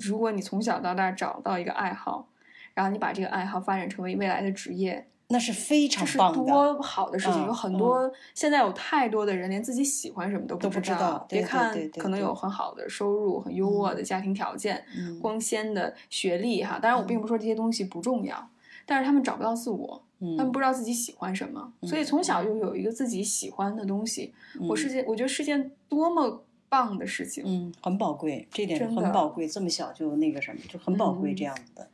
[0.00, 2.28] 如果你从小到大找到一个爱好，
[2.74, 5.06] 然后你把这个爱好发展成为未来的职业。
[5.28, 7.46] 那是非常棒的，多好的事情！
[7.46, 11.26] 有很多现在有太多的人连自己喜欢什么都不知道。
[11.28, 14.84] 别看可能有很好的收入、很优渥的家庭条件、
[15.22, 16.78] 光鲜的学历哈。
[16.78, 18.48] 当然，我并不说这些东西不重要，
[18.84, 20.02] 但是他们找不到自我，
[20.36, 24.34] 他们不知道自己喜欢什么，所以从小就有一个自己喜欢的东西。
[24.68, 27.42] 我是件，我觉得是件多么棒的事情。
[27.46, 29.48] 嗯，很宝贵，这点很宝贵。
[29.48, 31.88] 这么小就那个什么，就很宝贵这样子的。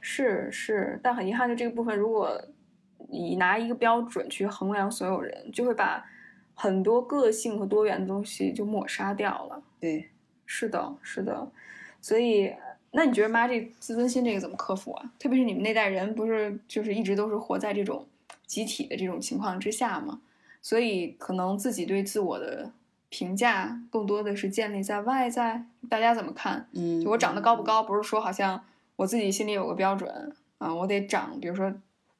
[0.00, 2.40] 是是，但很遗憾的这个部分，如果。
[3.08, 6.04] 你拿一个标准去衡量所有人，就会把
[6.54, 9.62] 很多个性和多元的东西就抹杀掉了。
[9.78, 10.08] 对，
[10.46, 11.50] 是的，是的。
[12.00, 12.54] 所以，
[12.92, 15.12] 那你觉得妈这自尊心这个怎么克服啊？
[15.18, 18.06] 特别是你们那代人，不是就是一直都是活在这种
[18.46, 20.20] 集体的这种情况之下吗？
[20.62, 22.70] 所以，可能自己对自我的
[23.08, 26.68] 评价更多的是建立在外在，大家怎么看？
[26.72, 28.64] 嗯，就我长得高不高，不是说好像
[28.96, 31.72] 我自己心里有个标准啊，我得长，比如说。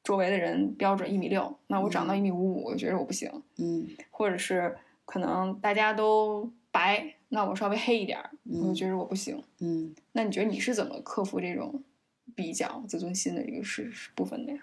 [0.07, 3.29] 周围的人标准一米六，那我长到一米五五，我觉得我不行。
[3.57, 9.43] 嗯，或者是可能大家都白，那我稍微黑一点，我就觉得我不行。
[9.59, 11.83] 嗯，那你觉得你是怎么克服这种
[12.33, 14.59] 比较自尊心的一个是部分的呀？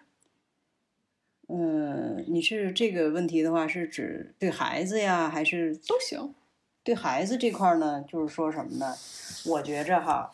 [1.48, 6.34] 嗯，你是这个问题的话，是指对孩子呀，还是都行？
[6.82, 8.96] 对孩子这块呢，就是说什么呢？
[9.44, 10.32] 我觉着哈，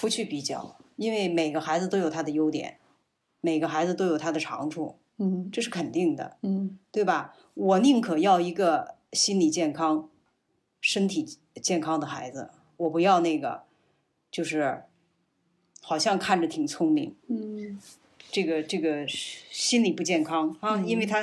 [0.00, 2.78] 不去比较，因为每个孩子都有他的优点。
[3.40, 7.36] 每个孩子都有他的长处，嗯，这是肯定的，嗯，对吧？
[7.54, 10.08] 我宁可要一个心理健康、
[10.80, 13.62] 身体健康的孩子，我不要那个，
[14.30, 14.82] 就是
[15.80, 17.78] 好像看着挺聪明，嗯，
[18.30, 21.22] 这个这个心理不健康啊，因为他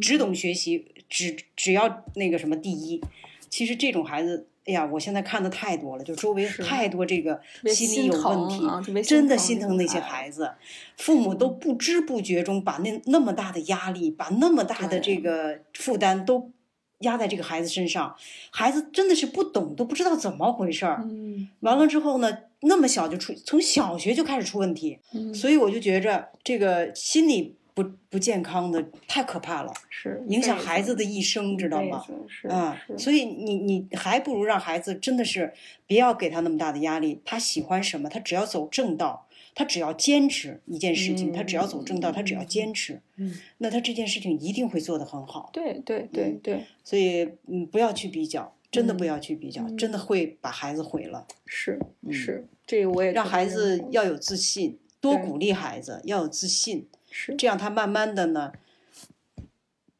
[0.00, 3.02] 只懂学习，只只要那个什么第一，
[3.48, 10.52] 其实这种孩子哎呀，我现在看的太多了，就周围太多这个心理有问题，真的心疼那些孩孩子，
[10.96, 16.52] 父母都不知不觉中把那那么大的压力，把那么大的这个负担都
[17.00, 18.14] 压在这个孩子身上，
[18.50, 21.02] 孩子真的是不懂，都不知道怎么回事儿。
[21.02, 21.48] 嗯。
[21.60, 32.04] 完了之后呢，那么小就出，从小学就开始出问题，嗯，所以我就觉着这个心理不不健康的太可怕了，是影响孩子的一生，知道吗？
[32.28, 35.52] 是啊，所以你你还不如让孩子真的是
[35.86, 45.48] 不要给他那么大的压力，他喜欢什么，他只要走正道，他只要坚持一件事情，他只要走正道，他只要坚持，嗯，那他这件事情一定会做得很好。
[45.52, 51.26] 对对对嗯对，所以嗯，不要去比较，真的不嗯要去比较，真的会把孩子毁了。
[51.46, 57.36] 是嗯是，这个我也让孩子要有自信，多鼓励孩子要有自信，是。
[57.36, 58.50] 这样他慢慢的呢，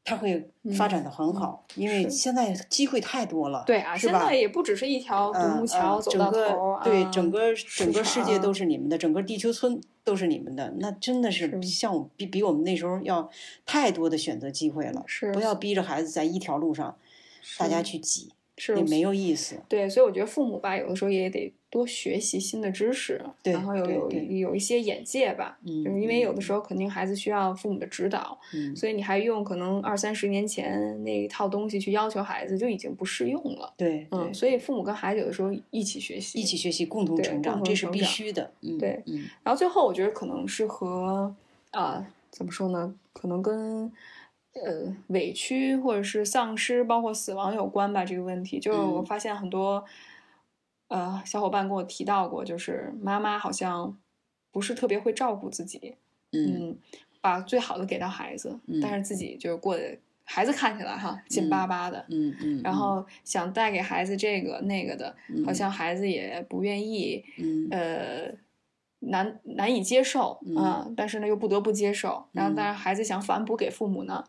[0.03, 4.35] 他会发嗯展的很好，因为现在机会太多了，对啊，现在？
[4.35, 11.69] 也不只是一条独嗯木桥走到嗯整个头，对啊整个整个世界都是你们的，整个地球村都是你们的，那真的是是。
[11.69, 13.31] 像我比比我们那时候要
[13.65, 15.33] 太多的选择机会了，是。
[15.33, 16.97] 不要逼着孩子在一条路上
[17.59, 19.57] 大家去挤，是也没有意思。
[19.69, 33.73] 对，所以我觉得父母吧，有的时候也得多学习新的知识，然后有有有一些眼界吧，嗯就是因为有的时候肯定孩子需要父母的指导，嗯，所以你还用可能二三十年前那一套东西去要求孩子，就已经不适用了。
[33.77, 38.53] 对对嗯，，所以父母跟孩子有的时候一起学习，一起学习，共同成长，这是必须的。
[38.61, 41.35] 嗯，对嗯然后最后我觉得可能是和
[41.71, 42.95] 啊、怎么说呢？
[43.15, 43.91] 可能跟
[44.55, 48.05] 呃委屈或者是丧失，包括死亡有关吧。
[48.05, 49.07] 这个问题，就是我嗯。
[49.07, 49.85] 发现很多、
[50.89, 53.99] 呃小伙伴跟我提到过，就是妈妈好像
[54.51, 55.97] 不是特别会照顾自己，
[56.33, 56.69] 嗯。
[56.71, 56.79] 嗯，
[57.21, 62.05] 把最好的给到孩子，但是自己就是过得孩子看起来哈紧巴巴的。
[62.11, 65.55] 嗯嗯，然后想带给孩子这个那个的，好嗯。
[65.55, 67.69] 像孩子也不愿意，嗯。
[67.71, 68.35] 呃，
[68.99, 72.29] 难难以接受啊、但是呢又不得不接受。
[72.33, 72.55] 然后，嗯。
[72.55, 74.25] 但是孩子想反哺给父母呢，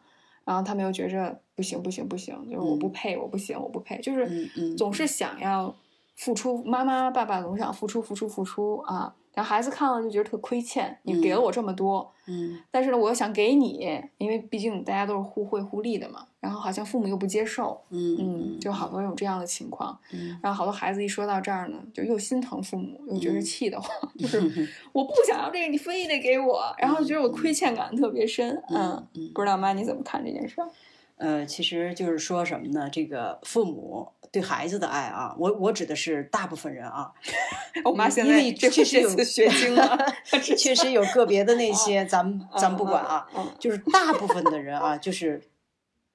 [0.46, 2.92] 然后他们又觉着不行不行不行，就是我不嗯。
[2.92, 5.76] 配，我不行，我不配，就是总是想要
[6.16, 9.16] 付出，妈妈爸爸总想付出付出付出啊。
[9.34, 13.90] 然后孩子看了就觉得特亏欠，你给了我这么多，嗯但是呢，我又想给你，
[14.20, 16.28] 因为毕竟大家都是互惠互利的嘛。
[16.40, 19.98] 然后好像父母又不接受，嗯嗯，就好多有这样的情况。
[20.12, 23.90] 嗯然后好多孩子一说到这儿呢，就又心疼父母，又觉得嗯气得慌，
[24.20, 24.40] 就是
[24.94, 28.62] 我不想要这个，你非得给我，然后觉得我亏欠感特别深。
[28.70, 30.70] 嗯，嗯不知道妈你怎么看这件事儿？
[31.18, 32.88] 呃，其实就是说什么呢？
[32.92, 37.14] 这个父母对孩子的爱啊，我我指的是大部分人啊，
[37.86, 39.96] 我妈现因为在这确实有学精了，
[40.58, 43.28] 确实有个别的那些，咱们咱们不管啊，
[43.60, 45.40] 就是大部分的人啊，就是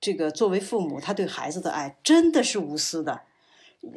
[0.00, 3.20] 这个作为父母，他对孩子的爱真的是无私的。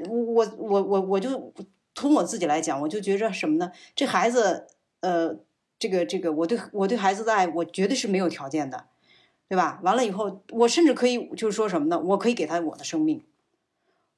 [0.08, 1.52] 我我我我就
[1.96, 3.72] 从我自己来讲，我就觉着什么呢？
[3.96, 4.68] 这孩子，
[5.00, 5.36] 呃，
[5.80, 8.86] 这个这个，我对我对孩子的爱，我绝对是没有条件的，
[9.50, 9.80] 对吧？
[9.82, 12.00] 完了以后，我甚至可以就是说什么呢？
[12.00, 13.24] 我可以给他我的生命，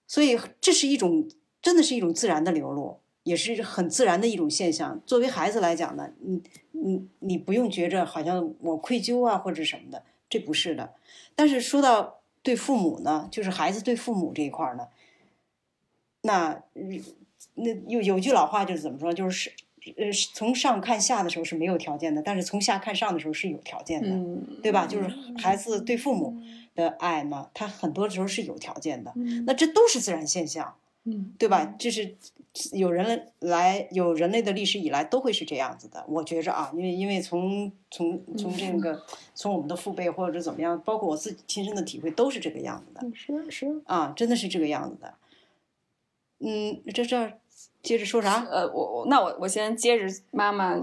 [0.08, 1.28] 所以这是一种
[1.62, 5.02] 真的是一种自然的流露，也是很自然的一种现象。
[5.06, 6.42] 作为孩子来讲呢，你
[6.72, 10.94] 你你不用觉着好像我愧疚啊或者什么的，这不是的。
[11.36, 14.88] 但是说到对父母呢，就是孩子对父母这一块呢，
[16.22, 17.02] 那嗯
[17.56, 19.52] 那有有句老话就是怎么说，就是
[19.98, 24.86] 呃从上看下的时候是没有条件的，但是从下看上的时候是有条件的，嗯，对吧？
[24.86, 26.42] 就是孩子对父母
[26.76, 30.76] 的爱呢，它很多时候是有条件的，嗯，那这都是自然现象。
[31.06, 31.76] 嗯，对吧？
[31.78, 32.16] 这是
[32.72, 36.06] 有人来有人类的历史以来都会是这样子的。
[36.08, 39.04] 我觉着啊，因为因为从从从这个
[39.36, 43.82] 从我们的父辈或者怎么样，包括我自己亲身的体会，都是这个样子的嗯是是。
[43.84, 45.14] 啊，真的是这个样子的。
[46.40, 47.38] 嗯，这这儿
[47.84, 48.44] 接着说啥？
[48.50, 50.74] 呃，我我那我我先接着妈妈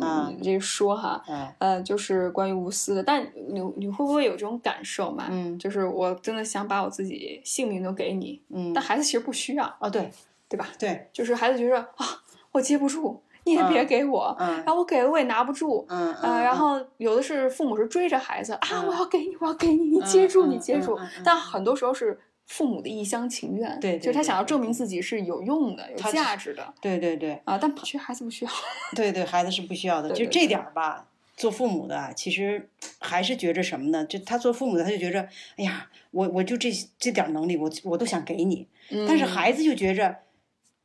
[0.42, 5.26] 这说哈，嗯，呃，就是关于无私的，但你你会不会有这种感受嘛？
[5.30, 10.10] 嗯就是我真的想把我自己性命都给你，嗯但孩子其实不需要，啊，对
[10.48, 10.68] 对吧？
[10.78, 12.06] 对，就是孩子觉得啊，
[12.52, 15.86] 我接不住，你也别嗯给我，嗯然后我给了我也拿不住。
[15.88, 21.22] 嗯呃，然后有的是父母是追着孩子啊，我要给你，我要给你，你接住，嗯你接住嗯嗯嗯。
[21.24, 22.18] 但很多时候是
[22.50, 28.50] 父母的一厢情愿，对对就是他想要证明自己是有用的、有价值的对对对啊，但其实孩子不需要。
[28.96, 30.10] 对对，孩子是不需要的。
[30.10, 34.04] 就这点儿吧，做父母的啊其实还是觉着什么呢？
[34.04, 35.20] 就他做父母的，他就觉着，
[35.56, 38.66] 哎呀，我我就这这点能力，我我都想给你。
[39.06, 40.16] 但是嗯孩子就觉着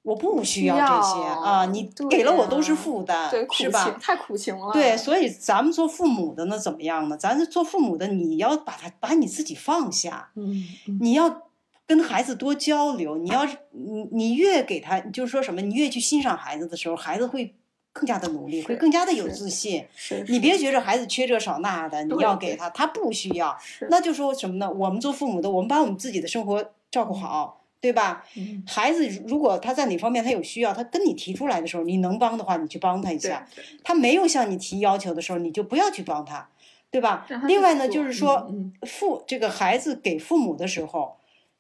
[0.03, 3.97] 我不需需要这些要啊，你给了我都是负担对，，苦情是吧？
[3.99, 4.71] 太苦情了。
[4.71, 7.17] 对，所以咱们做父母的呢，怎么样呢？
[7.17, 11.41] 咱是做父母的，你要把他把你自己放下，嗯，嗯你要
[11.87, 13.17] 跟孩子多交流。
[13.17, 17.53] 你要是你你越给他，就是说什么，你越去欣赏孩子的时候，孩子会
[17.93, 19.85] 更加的努力，会更加的有自信。
[19.95, 23.57] 是你别觉着孩子缺这少那的，你要给他，他不需要。
[23.89, 24.69] 那就说什么呢？
[24.69, 28.25] 我们做父母的，我们把我们自己的生活照顾好，对吧？
[28.35, 33.47] 嗯孩子如果他在哪方面他有需要，他跟你提出来的时候，你能帮的话，你去帮他一下。
[33.83, 36.49] 他没有向你提要求的时候，你就不要去帮他，
[36.89, 37.25] 对吧？
[37.43, 41.15] 另外呢，就是说嗯父这个孩子给父母的时候，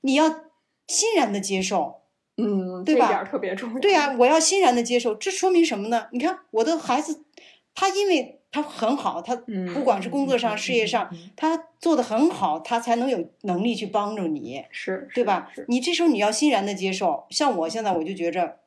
[0.05, 0.29] 你要
[0.87, 2.01] 欣然的接受。
[2.37, 3.79] 嗯，对吧这点特别重要。
[3.79, 6.07] 对呀、我要欣然的接受，这说明什么呢？
[6.11, 7.23] 你看我的孩子，
[7.73, 14.65] 他因为他很好，他嗯不管是工作上、事业上他做的很好，他才能有能力去帮助你。
[14.69, 15.49] 是，对吧？
[15.69, 17.25] 你这时候你要欣然的接受。
[17.29, 18.57] 像我现在我就觉着，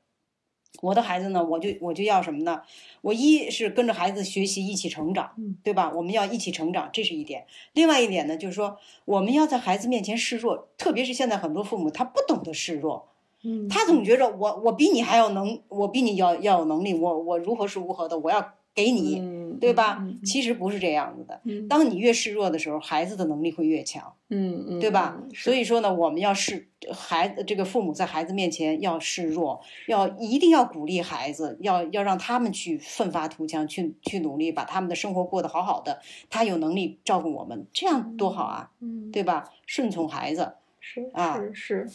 [0.80, 2.62] 我的孩子呢，我就我就要什么呢？
[3.00, 5.92] 我一是跟着孩子学习，一起成长嗯，对吧？
[5.94, 7.46] 我们要一起成长，这是一点。
[7.72, 13.08] 另外一点呢，就是说我们要在孩子面前示弱，特别是现在很多父母他不懂得示弱，
[13.42, 19.98] 嗯，他总觉着我我比你还要能，我比你要要有能力，我我如何是如何的，我要给你，嗯对吧？
[20.00, 21.40] 嗯其实不是这样子的。
[21.44, 24.14] 嗯当你越示弱的时候，孩子的能力会越强。
[24.28, 25.16] 嗯嗯，对吧？
[25.18, 36.00] 嗯所以说呢，我们要示孩子这个父母在孩子面前要示弱，要一定要鼓励孩子，要要让他们去奋发图强，去去努力，把他们的生活过得好好的。
[36.30, 39.50] 他有能力照顾我们，这样多好啊，嗯，对吧？
[39.66, 41.88] 顺从孩子，是啊是是，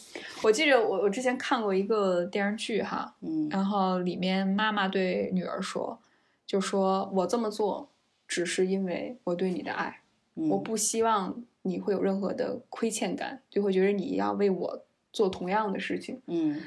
[0.43, 5.97] 我记着我我之前看过一个电视剧哈，嗯然后里面妈妈对女儿说，
[6.53, 7.89] 就说我这么做
[8.27, 10.01] 只是因为我对你的爱，
[10.35, 16.21] 我嗯不希望你会有任何的亏欠感，就会觉得你要为我做同样的事情。
[16.27, 16.61] 嗯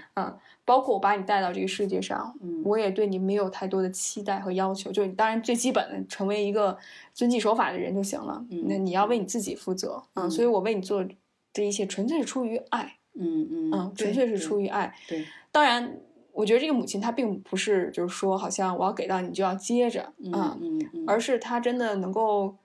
[0.64, 6.76] 包括我把你带到这个世界上，嗯我也对你没有太多的期待和要求，就你当然最基本的成为一个
[7.14, 8.44] 遵纪守法的人就行了。
[8.50, 11.06] 嗯那你要为你自己负责，嗯所以我为你做
[11.52, 14.92] 这一切纯粹是出于爱，嗯嗯嗯，纯粹是出于爱。
[15.06, 15.96] 对，当然，
[16.36, 22.56] 我觉得这个母亲她并不是就是说好像我要给到你就要接着，嗯啊嗯嗯，而是她真的能够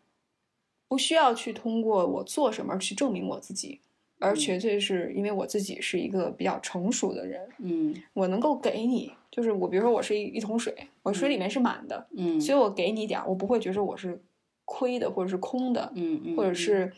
[0.88, 3.80] 不需要去通过我做什么去证明我自己，
[4.20, 4.36] 而嗯。
[4.36, 7.96] 纯粹是因为我自己是一个比较成熟的人，嗯。
[8.14, 14.22] 我能够给你，就是我比如说我是一一桶水，我水里面是满的，嗯，所以我给你点儿，我不会觉得我是
[14.66, 16.92] 亏的或者是空的，嗯嗯，或者是。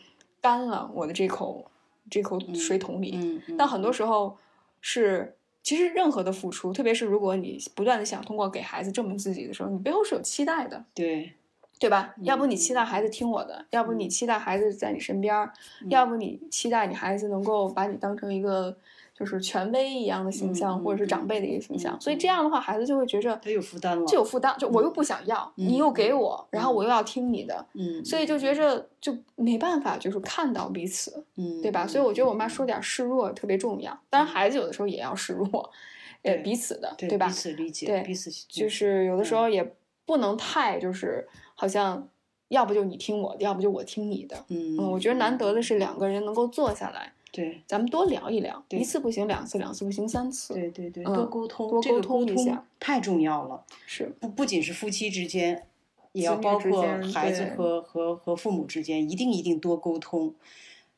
[0.44, 1.70] 干了我的这口
[2.10, 3.12] 这口水桶里。
[3.14, 3.56] 嗯，嗯。
[3.56, 4.36] 但很多时候
[4.82, 11.32] 是，其实任何的付出，特别是如果你不断的想通过给孩子证明自己的时候，你背后是有期待的，对，
[11.80, 12.14] 对吧？
[12.22, 14.10] 要不你嗯期待孩子听我的，要不你嗯。
[14.10, 15.50] 期待孩子在你身边
[15.88, 18.76] 要不你期待你孩子能够把你当成一个
[19.14, 21.96] 就是权威一样的形象，嗯或者是嗯长辈的一个形象。
[21.96, 31.24] 嗯所以这样的话，孩子就会觉着他有负担了，就有负担，就我又不想要，你又给我，然后我又要听你的，嗯，所以就觉着就没办法，就是看到彼此。
[31.36, 31.86] 嗯，对吧？
[31.86, 33.96] 所以我觉得我妈说点示弱特别重要。
[34.10, 35.70] 当然，孩子有的时候也要示弱，
[36.22, 37.32] 呃，彼此的，对吧彼？
[37.32, 42.08] 此理解，对彼此就是有的时候也不能太就是好像，
[42.48, 44.36] 要不就你听我的，要不就我听你的。
[44.48, 47.60] 嗯嗯，我觉得难得的是两个人能够坐下来，对。
[47.66, 53.64] 咱们多聊一聊，对一次不行，两次，两次不行，三次，对对对，嗯多沟通，多沟通一下太重要了。
[53.86, 55.66] 是不不仅是夫妻之间，
[56.12, 60.32] 也要包括孩子和和和父母之间，一定一定多沟通，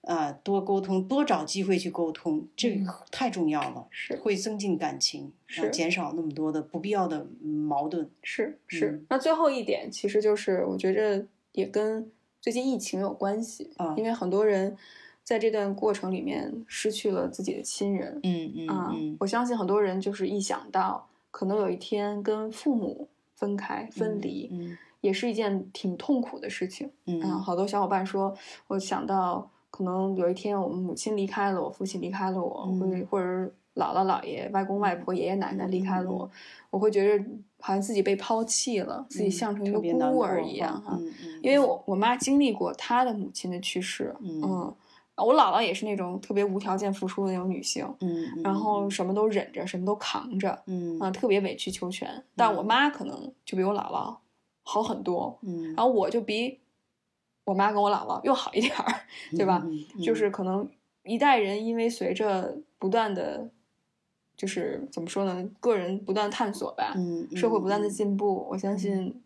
[0.02, 8.10] 啊，多沟通，多找机会去沟通，这嗯个太重要了，是会增进感情，啊是减少那么多的不必要的嗯矛盾。
[8.22, 9.06] 是是嗯。
[9.08, 12.10] 那最后一点，其实就是我觉着也跟
[12.42, 14.76] 最近疫情有关系，啊因为很多人
[15.26, 19.16] 在这段过程里面失去了自己的亲人，嗯嗯啊，嗯。
[19.18, 24.78] 我相信很多人就是一想到可能有一天跟父母分开、分离，嗯。
[25.00, 26.88] 也是一件挺痛苦的事情。
[27.06, 27.20] 嗯。
[27.22, 28.32] 啊，好多小伙伴说，
[28.68, 33.26] 我想到可能有一天我们母亲离开了我，父亲离开了我，会或者
[33.74, 36.30] 姥姥姥爷、外公外婆、爷爷奶奶离开了我，嗯
[36.70, 37.24] 我会觉得
[37.58, 40.96] 好像自己被抛弃了，自己嗯像成一个孤儿一样哈。
[41.00, 44.74] 嗯嗯，因为我我妈经历过她的母亲的去世，嗯嗯，
[45.24, 52.22] 我姥姥也是那种特别无条件付出的那种女性，嗯嗯然后什么都忍着，什么都扛着，嗯啊，特别委曲求全。
[52.34, 54.16] 但我妈可能就比我姥姥
[54.62, 56.58] 好很多，嗯，然后我就比
[57.44, 58.92] 我妈跟我姥姥又好一点儿，
[59.36, 59.62] 对吧？
[59.64, 60.02] 嗯嗯？
[60.02, 60.30] 就是。
[60.30, 60.68] 可能
[61.04, 63.48] 一代人因为随着不断的，
[64.36, 67.90] 就是怎么说呢，个人不断探索吧，嗯社会不断的嗯。
[67.90, 69.22] 进步，我相信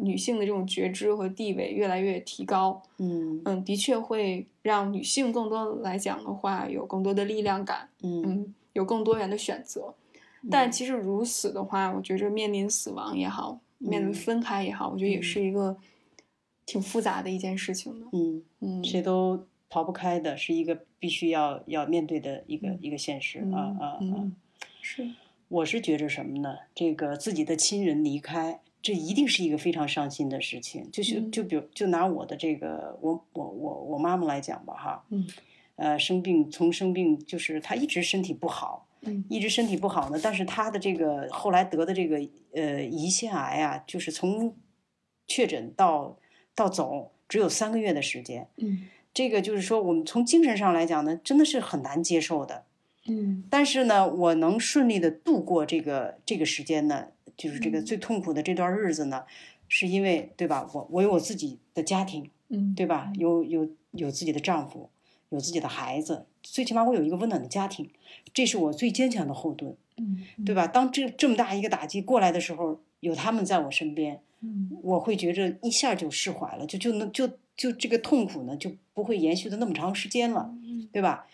[0.00, 2.82] 女性的这种觉知和地位越来越提高。
[2.98, 9.94] 嗯嗯，的确会让女性更多来讲的话，有更多的力量感，嗯嗯，有更多元的选择。
[10.50, 15.76] 但其实如此的话，我觉着面临死亡也好，面临嗯分开也好，我觉得也嗯是一个
[16.64, 18.06] 挺复杂的一件事情的。
[18.12, 24.32] 嗯，嗯，谁都逃不开的，是一个必须要要面对的一个一个现实啊啊啊！
[24.80, 25.10] 是，
[25.48, 26.56] 我是觉着什么呢？
[26.74, 30.88] 这个自己的亲人离开，这一定是一个非常伤心的事情。
[30.90, 35.26] 就是就比如就拿我的这个我我我我妈妈来讲吧，哈，嗯，
[35.76, 38.84] 呃，生病从生病就是她一直身体不好。
[39.02, 42.16] 嗯一直身体不好呢，但是她的这个后来得的这个
[42.52, 44.56] 呃胰腺癌啊，就是从
[45.28, 46.18] 确诊到
[46.56, 48.48] 到走只有三个月的时间。
[48.56, 52.64] 嗯，这个就是说我们从精神上来讲呢，真的是很难接受的。
[53.06, 57.06] 嗯，但是呢，我能顺利的度过这个这个时间呢，
[57.38, 59.24] 就是这个最痛苦的这段日子呢，
[59.68, 60.68] 是因为对吧？
[60.74, 63.10] 我我有我自己的家庭，嗯，对吧？
[63.14, 64.90] 有有有自己的丈夫，
[65.30, 67.88] 有自己的孩子，最起码我有一个温暖的家庭。
[68.34, 70.66] 这是我最坚强的后盾，嗯，对吧？
[70.66, 80.52] 当这这么大一个打击过来的时候，有他们在我身边，嗯，我会觉着一下就释怀了，就就能就就这个痛苦呢就不会延续的那么长时间了，
[80.92, 81.26] 对吧？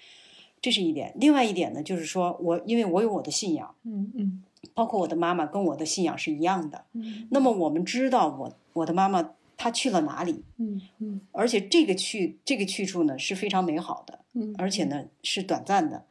[0.60, 1.12] 这是一点。
[1.16, 4.42] 另外一点呢，就是说我因为我有我的信仰，嗯嗯，
[4.72, 16.04] 包括我的妈妈跟我的信仰是一样的，嗯，那么我们知道我我的妈妈她去了哪里，嗯嗯，而且这个去这个去处呢是非常美好的，嗯，而且呢是短暂的。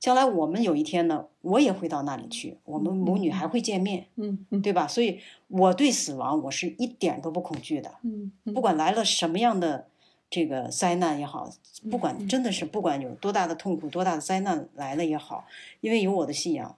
[0.00, 4.86] 将来我们有一天呢，我也会到那里去，我们母女还会见面，嗯嗯，对吧？
[4.86, 9.86] 所以我对死亡我是一点都不恐惧的，嗯，不管来了什么样的
[10.28, 11.48] 这个灾难也好，
[11.90, 15.46] 不管真的是不管有多大的痛苦、多大的灾难来了也好，
[15.80, 16.76] 因为有我的信仰。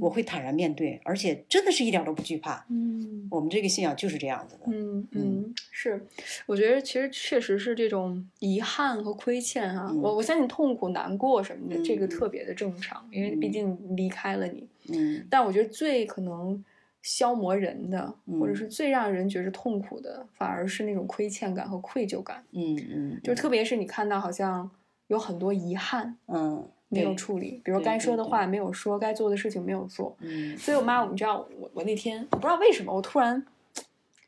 [0.00, 2.64] 我会坦然面对，而且真的是一点都不惧怕。
[2.70, 4.62] 嗯，我们这个信仰就是这样子的。
[4.66, 6.06] 嗯嗯，是，
[6.46, 9.92] 我觉得其实确实是这种遗憾和亏欠哈。
[9.92, 14.66] 我我相信痛苦、难过什么的，这个特别的正常，因为毕竟离开了你。
[14.88, 15.26] 嗯。
[15.28, 16.64] 但我觉得最可能
[17.02, 22.42] 消磨人的，或者是最让人觉得痛苦的，反而是那种亏欠感和愧疚感。
[22.52, 23.20] 嗯嗯。
[23.22, 24.70] 就特别是你看到好像
[25.08, 26.16] 有很多遗憾。
[26.28, 26.66] 嗯。
[26.92, 30.14] 没有处理，比如该说的话没有说，该做的事情没有做。
[30.20, 33.42] 嗯，所以我妈，你知道，我我那天我不知道为什么，我突然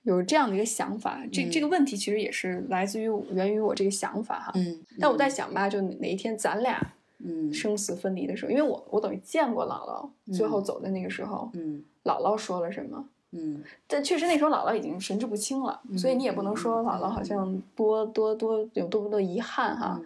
[0.05, 1.21] 有这样的一个想法。
[1.31, 4.53] 这这个问题其实也是来自于源于我这个想法哈。
[4.55, 4.81] 嗯。
[4.99, 6.81] 但我在想吧，就哪一天咱俩
[7.19, 13.05] 嗯生死分离的时候，因为我我等于见过姥姥最后走的那个时候，嗯，姥姥说了什么？
[13.33, 13.62] 嗯。
[13.87, 20.01] 但确实那时候姥姥已经神志不清了，所以你也不能说姥姥好像多多多有多么多遗憾哈。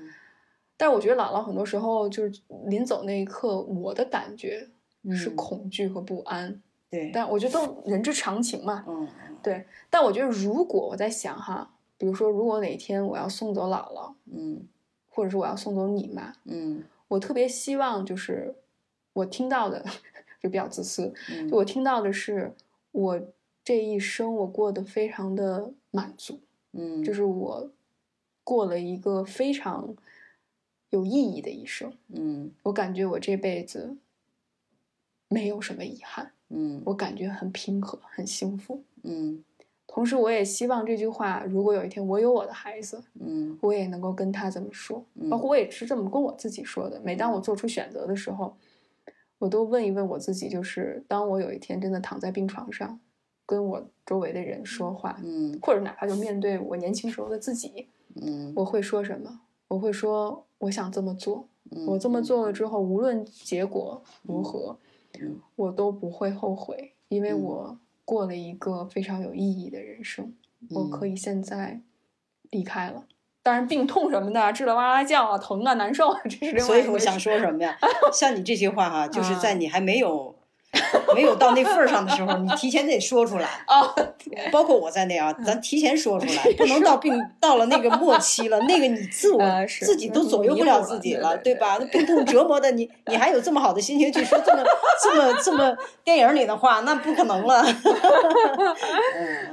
[0.79, 4.67] 但是我觉得姥姥很多时候就是临走那一刻，我的感觉
[5.11, 6.63] 是恐惧和不安。
[6.89, 8.85] 对，但我觉得都人之常情嘛。
[8.87, 9.07] 嗯，
[9.43, 9.67] 对。
[9.91, 11.69] 但我觉得如果我在想哈，
[11.99, 14.67] 比如说如果哪天我要送走姥姥，嗯，
[15.11, 18.55] 或者是我要送走你妈，嗯，我特别希望就是
[19.13, 19.85] 我听到的
[20.41, 22.55] 就比较自私，嗯就我听到的是
[22.93, 23.21] 我
[23.65, 26.39] 这一生我过得非常的满足，
[26.73, 27.69] 嗯，就是我
[28.45, 29.97] 过了一个非常。
[30.91, 33.97] 有意义的一生，嗯，我感觉我这辈子
[35.29, 39.45] 没有什么遗憾，嗯，我感觉很平和，很幸福，嗯，
[39.87, 46.99] 同时我也希望这句话，如果有一天我有我的孩子，嗯，我也能够跟他这么说，包括我也是这么跟我自己说的。
[47.05, 48.57] 每当我做出选择的时候，
[49.39, 52.99] 我都问一问我自己，就是当我有一天真的躺在病床上，
[53.45, 59.41] 跟我周围的人说话，嗯，或者哪怕就面对我年轻时候的自己，嗯，我会说什么？
[59.69, 60.47] 我会说。
[60.59, 64.79] 我想这么做，嗯我这么做了之后，无论结果如何，
[65.21, 70.35] 嗯我都不会后悔，因为我过了一个非常有意义的人生。
[70.71, 71.81] 我可以现在
[72.51, 73.05] 离开了，
[73.43, 76.61] 当然病痛什么的，治了哇哇叫啊，疼啊，难受啊，这是另外。
[76.61, 77.79] 所以我想说什么呀？
[78.13, 80.35] 像你这些话哈，就是在你还没有。
[81.15, 83.95] 没有到那份儿上的时候，你提前得说出来啊，
[84.53, 89.43] 包括我在内啊，咱提前说出来， 不能到病到了那个末期了，那个你自我
[89.81, 91.79] 自己都左右不了自己了，对吧？
[91.91, 94.63] 病痛折磨的你，你还有这么好的心情去说这么
[95.03, 97.65] 这么这么电影里的话，那不可能了。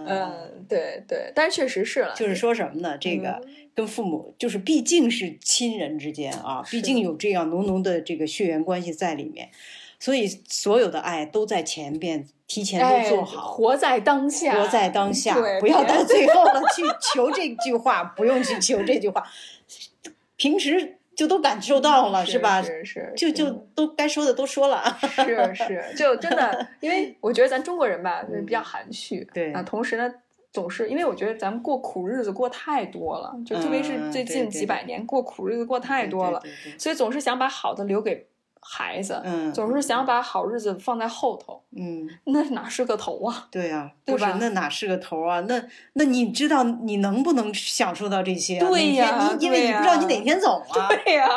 [0.05, 2.97] 嗯，对对，但是确实是了，就是说什么呢？
[2.99, 3.41] 这个
[3.73, 9.49] 跟父母就是毕竟是亲人之间啊，毕竟有这样浓浓的这个血缘关系在里面。
[9.99, 19.23] 所以，所有的爱都在前边，提前都做好，活在当下，活在当下，不要到最后了 去求这句话，不用去求这句话，
[20.35, 22.61] 平时就都感受到了，是吧？
[22.61, 30.13] 是是，就就都该说的都说了， 是是，就真的， 因为我觉得咱中国人吧，就是比较含蓄，对啊，同时呢，
[30.51, 36.41] 总是因为我觉得咱们过苦日子过太多了，就特别是最近几百年过苦日子过太多了，
[36.77, 38.27] 所以总是想把好的留给。
[38.67, 43.47] 孩子，嗯，总是想把好日子放在后头，嗯， 那哪是个头啊？
[43.51, 44.25] 对呀，不是？
[44.39, 45.39] 那哪是个头啊？
[45.41, 45.63] 那
[45.93, 48.59] 那你知道你能不能享受到这些？
[48.59, 50.87] 对呀，你因为你不知道你哪天走啊。
[51.05, 51.27] 对呀，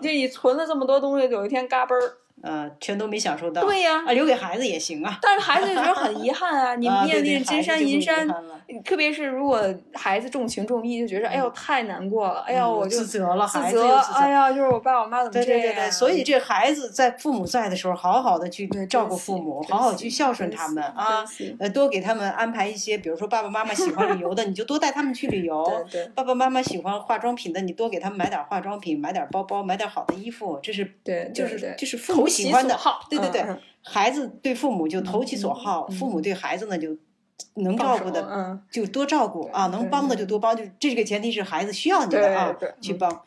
[0.00, 2.16] 就你存了这么多东西，有一天嘎嘣儿。
[2.42, 3.62] 呃，全都没享受到。
[3.62, 5.18] 对呀，啊，留给孩子也行啊。
[5.22, 8.28] 但是孩子觉得很遗憾啊，你面临金山银山，
[8.84, 9.62] 特别是如果
[9.94, 15.46] 孩子重情重义，就觉得哎呦太难过了，哎呦我就自责了，自责，哎呀，就是我爸我妈怎么这样？
[15.46, 21.24] 对对对对，所以这孩子在父母在的时候，好好的去照顾父母，好好去孝顺他们啊，
[21.58, 25.64] 呃，多给他们安排一些，比如说爸爸妈妈喜欢旅游的，你就多带他们去旅游；
[26.14, 32.78] 爸爸妈妈喜欢化妆品的，你多给他们买点化妆品，买点包包，买点好的衣服，这是对，就是就是父母喜欢的。
[33.08, 36.96] 对对对，嗯孩子对父母就投其所好，父母对孩子呢就
[37.54, 43.22] 能照顾的就多照顾啊，能帮的就多帮，就这个前提是孩子需要你的啊，去帮。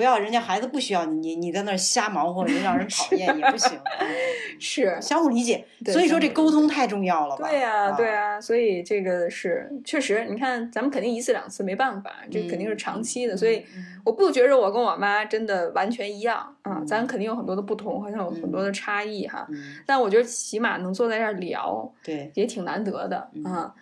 [0.00, 3.78] 不要人家孩子不需要你，你你在那儿瞎忙活，你让人 讨厌也不行。
[4.58, 7.46] 是相互理解，所以说这沟通太重要了吧？
[7.46, 13.36] 对呀，对呀，所以这个是确实，你看咱们肯定一次两次没办法，这肯定是长期的。
[13.36, 13.62] 所以
[14.02, 19.46] 我不觉着我跟我妈真的完全一样啊，咱肯定有很多的不同，好像有很多的差异哈。
[19.84, 23.74] 但我觉得起码能坐在这儿聊，对，也挺难得的啊。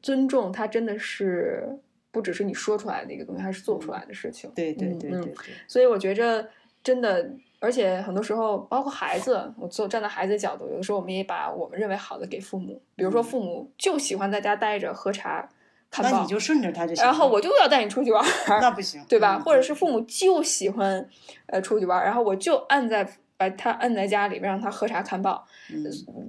[0.00, 1.68] 尊重他真的是。
[2.14, 4.48] 不只是你说出来的一个东西，还是做出来的事情。
[4.54, 5.34] 对对对对。
[5.66, 6.48] 所以我觉着
[6.84, 12.80] 真的，而且很多时候，包括孩子，我做站在孩子的角度，有的时候我们也把我们认为好的给父母。
[12.94, 15.48] 比如说，父母就喜欢在家待着喝茶
[15.90, 17.04] 看报，那你就顺着他就行。
[17.04, 18.24] 然后我就要带你出去玩，
[18.60, 19.38] 那不行，对吧？
[19.40, 21.08] 或者是父母就喜欢
[21.46, 23.04] 呃出去玩，然后我就按在
[23.36, 25.44] 把他按在家里面，让他喝茶看报，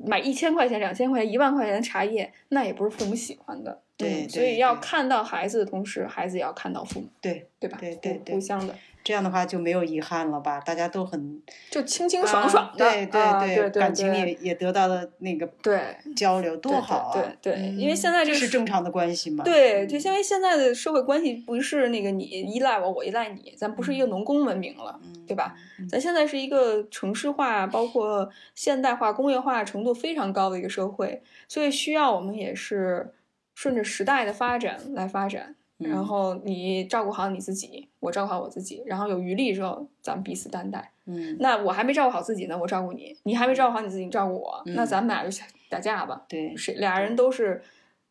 [0.06, 3.82] 买一千块钱、两千块钱、一万块钱的茶叶，那也不是父母喜欢的。
[3.98, 7.78] 对，所以要看到孩子的同时，孩子也要看到父母，对对吧？
[7.80, 8.76] 对对对，互相的，
[9.06, 10.60] 这样的话就没有遗憾了吧？
[10.60, 11.42] 大家都很
[11.72, 15.80] 就清清爽爽的，对对对，感情也也得到了那个对
[16.14, 17.14] 交流，多好啊！
[17.42, 19.46] 对对，因为现在这是正常的关系嘛。
[19.46, 25.56] 对，就因为现在的社会关系不是那个你依赖我，我依赖你，咱不是一个农工文明了，对吧？
[25.90, 33.14] 咱现在是一个城市化，包括现代化、工业化程度非常高的一个社会，所以需要我们也是。
[33.56, 40.92] 顺着时代的发展来发展，然后你照顾好你自己，我照顾好我自己，然后有余力之后，咱们彼此担待。
[41.06, 44.62] 嗯，那我还没照顾好自己呢，我照顾你；你还没照顾好你自己，你照顾我。
[44.66, 46.24] 那咱们俩就打架吧。
[46.28, 47.64] 对，谁俩人都是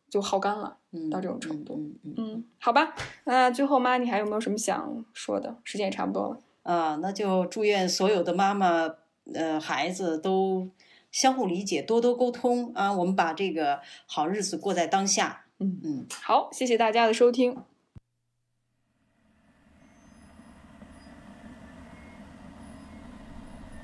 [0.09, 0.77] 就耗干了，
[1.11, 1.79] 到这种程度。
[2.17, 2.95] 嗯，好吧。
[3.25, 5.57] 那最后妈，你还有没有什么想说的？
[5.63, 6.39] 时间也差不多了。
[6.63, 8.89] 啊，那就祝愿所有的妈妈，
[9.35, 10.69] 呃，孩子都。
[11.15, 12.93] 相互理解，多多沟通啊！
[12.93, 15.45] 我们把这个好日子过在当下。
[15.61, 17.63] 嗯嗯，好，谢谢大家的收听。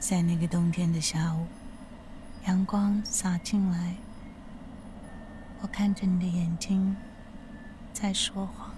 [0.01, 1.47] 在那个冬天的下午，
[2.49, 3.95] 阳光洒进来，
[5.63, 6.97] 我看着你的眼睛，
[7.93, 8.70] 在说谎。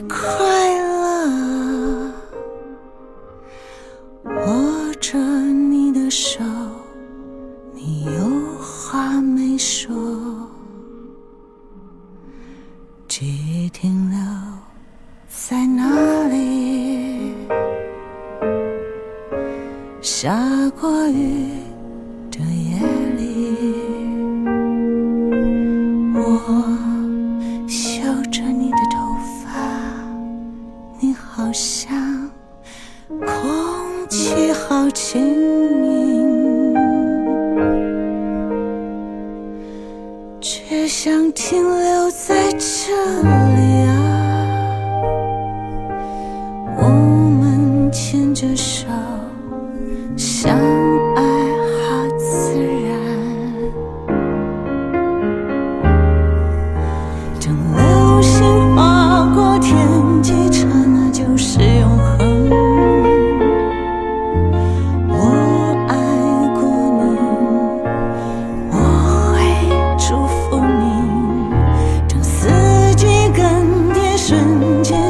[0.00, 0.51] 走得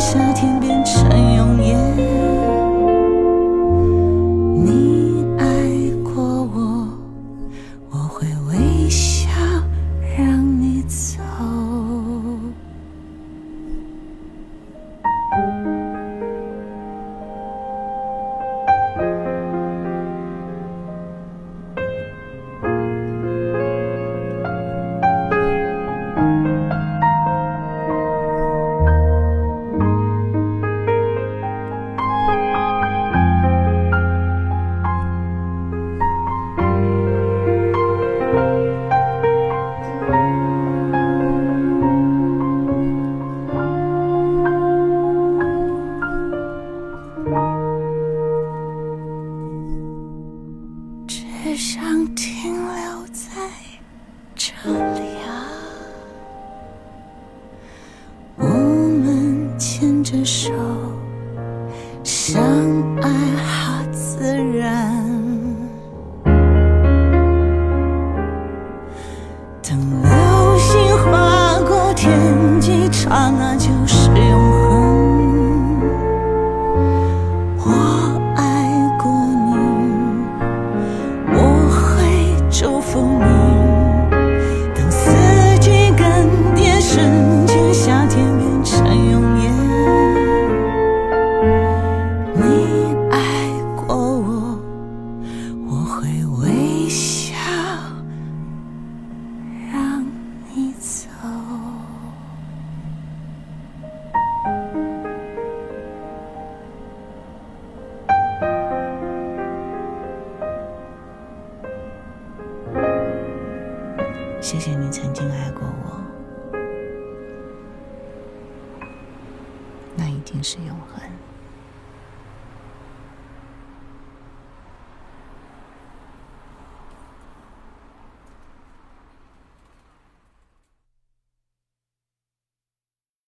[0.03, 1.82] 夏天变成永远。